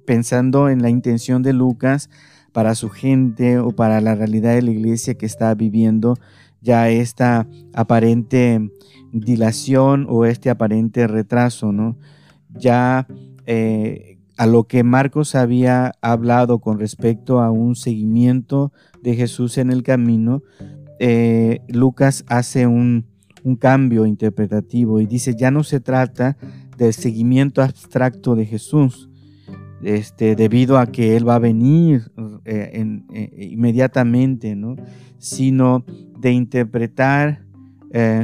pensando 0.04 0.68
en 0.68 0.82
la 0.82 0.90
intención 0.90 1.42
de 1.42 1.52
Lucas 1.52 2.10
para 2.52 2.74
su 2.74 2.90
gente 2.90 3.58
o 3.58 3.72
para 3.72 4.00
la 4.00 4.14
realidad 4.14 4.54
de 4.54 4.62
la 4.62 4.70
iglesia 4.70 5.14
que 5.14 5.26
está 5.26 5.54
viviendo 5.54 6.16
ya 6.60 6.90
esta 6.90 7.46
aparente 7.72 8.70
dilación 9.12 10.06
o 10.08 10.24
este 10.24 10.50
aparente 10.50 11.06
retraso, 11.06 11.72
¿no? 11.72 11.96
Ya 12.54 13.06
eh, 13.46 14.18
a 14.36 14.46
lo 14.46 14.64
que 14.64 14.84
Marcos 14.84 15.34
había 15.34 15.92
hablado 16.00 16.60
con 16.60 16.78
respecto 16.78 17.40
a 17.40 17.50
un 17.50 17.74
seguimiento 17.74 18.72
de 19.02 19.14
Jesús 19.14 19.58
en 19.58 19.70
el 19.70 19.82
camino, 19.82 20.42
eh, 21.00 21.60
Lucas 21.68 22.24
hace 22.28 22.66
un, 22.66 23.06
cambio 23.58 24.04
interpretativo 24.04 25.00
y 25.00 25.06
dice, 25.06 25.34
ya 25.34 25.50
no 25.50 25.64
se 25.64 25.80
trata 25.80 26.36
del 26.76 26.92
seguimiento 26.92 27.62
abstracto 27.62 28.36
de 28.36 28.44
Jesús, 28.44 29.08
este, 29.82 30.36
debido 30.36 30.76
a 30.76 30.88
que 30.88 31.16
Él 31.16 31.26
va 31.26 31.36
a 31.36 31.38
venir 31.38 32.12
eh, 32.44 33.00
inmediatamente, 33.38 34.54
¿no? 34.54 34.76
sino 35.16 35.82
de 36.18 36.32
interpretar 36.32 37.46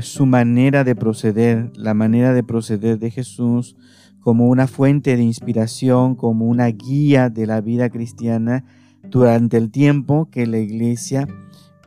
su 0.02 0.26
manera 0.26 0.84
de 0.84 0.94
proceder, 0.94 1.72
la 1.74 1.94
manera 1.94 2.34
de 2.34 2.42
proceder 2.42 2.98
de 2.98 3.10
Jesús, 3.10 3.76
como 4.24 4.48
una 4.48 4.66
fuente 4.66 5.18
de 5.18 5.22
inspiración, 5.22 6.14
como 6.14 6.46
una 6.46 6.66
guía 6.68 7.28
de 7.28 7.46
la 7.46 7.60
vida 7.60 7.90
cristiana 7.90 8.64
durante 9.10 9.58
el 9.58 9.70
tiempo 9.70 10.30
que 10.30 10.46
la 10.46 10.58
iglesia 10.58 11.28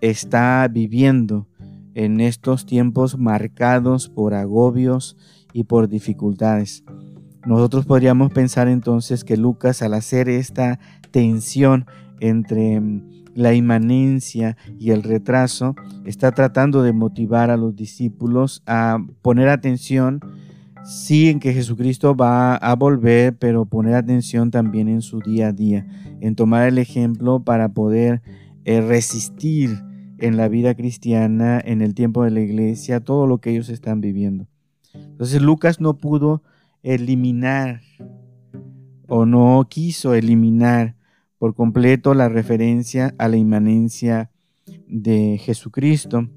está 0.02 0.68
viviendo 0.72 1.48
en 1.96 2.22
estos 2.22 2.68
tiempos 2.68 3.18
marcados 3.18 4.08
por 4.08 4.36
agobios 4.36 5.18
y 5.52 5.64
por 5.64 5.90
dificultades. 5.90 6.84
Nosotros 7.44 7.88
podríamos 7.88 8.32
pensar 8.32 8.68
entonces 8.68 9.24
que 9.24 9.36
Lucas 9.36 9.82
al 9.82 9.96
hacer 9.96 10.30
esta 10.30 10.80
tensión 11.10 11.88
entre 12.20 12.80
mm, 12.80 13.02
la 13.34 13.56
inmanencia 13.56 14.58
y 14.80 14.92
el 14.92 15.02
retraso, 15.02 15.76
está 16.06 16.32
tratando 16.32 16.84
de 16.84 16.94
motivar 16.94 17.50
a 17.50 17.58
los 17.58 17.76
discípulos 17.76 18.62
a 18.68 19.00
poner 19.22 19.50
atención 19.50 20.22
sí 20.88 21.30
en 21.30 21.40
que 21.40 21.54
Jesucristo 21.54 22.16
va 22.16 22.56
a 22.56 22.76
volver, 22.76 23.38
pero 23.38 23.66
poner 23.66 23.96
atención 23.96 24.52
también 24.52 24.88
en 24.88 25.02
su 25.02 25.20
día 25.20 25.50
a 25.50 25.52
día, 25.52 25.86
en 26.22 26.36
tomar 26.36 26.68
el 26.68 26.78
ejemplo 26.78 27.44
para 27.44 27.70
poder 27.70 28.22
eh, 28.64 28.82
resistir 28.82 29.84
en 30.18 30.38
la 30.38 30.48
vida 30.48 30.76
cristiana, 30.76 31.62
en 31.64 31.82
el 31.82 31.94
tiempo 31.94 32.24
de 32.24 32.32
la 32.32 32.40
iglesia, 32.40 33.02
todo 33.02 33.28
lo 33.28 33.40
que 33.40 33.52
ellos 33.52 33.70
están 33.70 34.02
viviendo. 34.02 34.48
Entonces 34.94 35.42
Lucas 35.42 35.82
no 35.82 35.98
pudo 35.98 36.42
eliminar 36.84 37.82
o 39.08 39.26
no 39.26 39.68
quiso 39.70 40.14
eliminar 40.14 40.96
por 41.38 41.54
completo 41.54 42.14
la 42.14 42.30
referencia 42.30 43.14
a 43.18 43.28
la 43.28 43.38
inmanencia 43.38 44.32
de 44.88 45.38
Jesucristo. 45.38 46.30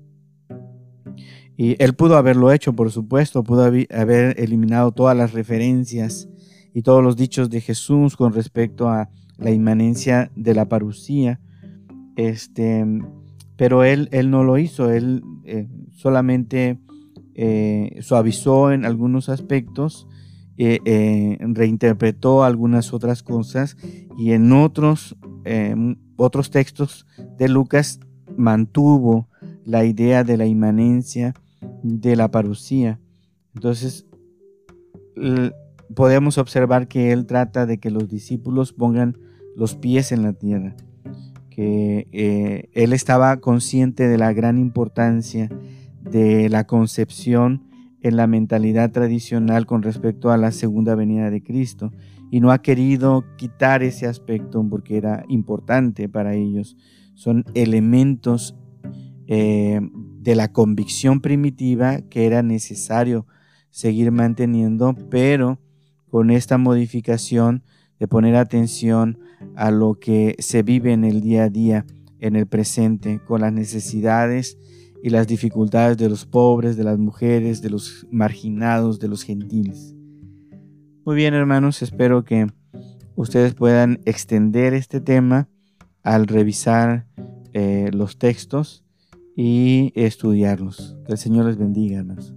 Y 1.63 1.77
él 1.79 1.93
pudo 1.93 2.17
haberlo 2.17 2.53
hecho, 2.53 2.73
por 2.73 2.91
supuesto, 2.91 3.45
pudo 3.45 3.65
haber 3.65 4.41
eliminado 4.41 4.93
todas 4.93 5.15
las 5.15 5.35
referencias 5.35 6.27
y 6.73 6.81
todos 6.81 7.05
los 7.05 7.17
dichos 7.17 7.51
de 7.51 7.61
Jesús 7.61 8.17
con 8.17 8.33
respecto 8.33 8.89
a 8.89 9.11
la 9.37 9.51
inmanencia 9.51 10.31
de 10.35 10.55
la 10.55 10.71
parucía. 10.71 11.39
Este, 12.17 12.87
pero 13.57 13.85
él, 13.85 14.09
él 14.11 14.31
no 14.31 14.43
lo 14.43 14.57
hizo, 14.57 14.91
él 14.91 15.23
eh, 15.45 15.69
solamente 15.91 16.79
eh, 17.35 17.99
suavizó 18.01 18.73
en 18.73 18.87
algunos 18.87 19.29
aspectos, 19.29 20.09
eh, 20.57 21.37
reinterpretó 21.41 22.43
algunas 22.43 22.95
otras 22.95 23.23
cosas 23.23 23.77
y 24.17 24.33
en 24.33 24.51
otros, 24.53 25.15
otros 26.17 26.51
textos 26.51 27.07
de 27.37 27.51
Lucas 27.51 28.01
mantuvo 28.35 29.29
la 29.67 29.85
idea 29.85 30.25
de 30.25 30.39
la 30.39 30.47
inmanencia 30.47 31.35
de 31.83 32.17
la 32.17 32.31
parucía. 32.31 33.01
Entonces, 33.55 34.07
podemos 35.95 36.39
observar 36.39 36.89
que 36.89 37.13
él 37.13 37.27
trata 37.27 37.67
de 37.67 37.79
que 37.79 37.91
los 37.91 38.09
discípulos 38.09 38.73
pongan 38.73 39.19
los 39.57 39.75
pies 39.75 40.13
en 40.13 40.23
la 40.23 40.33
tierra, 40.33 40.77
que 41.51 42.09
eh, 42.13 42.71
él 42.73 42.93
estaba 42.93 43.37
consciente 43.39 44.09
de 44.09 44.19
la 44.19 44.33
gran 44.33 44.59
importancia 44.59 45.51
de 46.01 46.49
la 46.49 46.67
concepción 46.67 47.65
en 48.03 48.17
la 48.17 48.27
mentalidad 48.27 48.91
tradicional 48.93 49.67
con 49.67 49.83
respecto 49.83 50.31
a 50.31 50.39
la 50.39 50.53
segunda 50.53 50.95
venida 50.95 51.31
de 51.31 51.43
Cristo 51.43 51.93
y 52.31 52.41
no 52.41 52.53
ha 52.53 52.63
querido 52.63 53.25
quitar 53.37 53.83
ese 53.83 54.07
aspecto 54.07 54.65
porque 54.69 54.97
era 54.97 55.25
importante 55.29 56.09
para 56.09 56.35
ellos. 56.35 56.77
Son 57.15 57.45
elementos 57.55 58.57
eh, 59.27 59.81
de 60.21 60.35
la 60.35 60.53
convicción 60.53 61.21
primitiva 61.21 62.03
que 62.03 62.27
era 62.27 62.43
necesario 62.43 63.27
seguir 63.71 64.13
manteniendo, 64.13 64.95
pero 65.11 65.59
con 66.11 66.31
esta 66.31 66.59
modificación 66.59 67.63
de 67.99 68.07
poner 68.07 68.37
atención 68.37 69.19
a 69.57 69.71
lo 69.71 69.95
que 69.95 70.37
se 70.39 70.63
vive 70.63 70.93
en 70.93 71.05
el 71.05 71.23
día 71.23 71.45
a 71.45 71.49
día, 71.49 71.87
en 72.19 72.37
el 72.37 72.47
presente, 72.47 73.21
con 73.27 73.41
las 73.41 73.53
necesidades 73.53 74.59
y 75.03 75.09
las 75.09 75.27
dificultades 75.27 75.97
de 75.97 76.11
los 76.11 76.27
pobres, 76.27 76.77
de 76.77 76.85
las 76.85 76.99
mujeres, 76.99 77.63
de 77.63 77.71
los 77.71 78.07
marginados, 78.11 79.01
de 79.01 79.09
los 79.09 79.23
gentiles. 79.23 79.95
Muy 81.07 81.17
bien, 81.17 81.33
hermanos, 81.33 81.81
espero 81.81 82.25
que 82.25 82.47
ustedes 83.17 83.55
puedan 83.55 84.01
extender 84.05 84.75
este 84.75 85.01
tema 85.01 85.49
al 86.03 86.27
revisar 86.27 87.07
eh, 87.55 87.89
los 87.93 88.19
textos 88.19 88.85
y 89.43 89.91
estudiarlos. 89.95 90.99
Que 91.07 91.13
el 91.13 91.19
Señor 91.19 91.47
les 91.47 91.57
bendiga, 91.57 92.01
hermanos. 92.01 92.35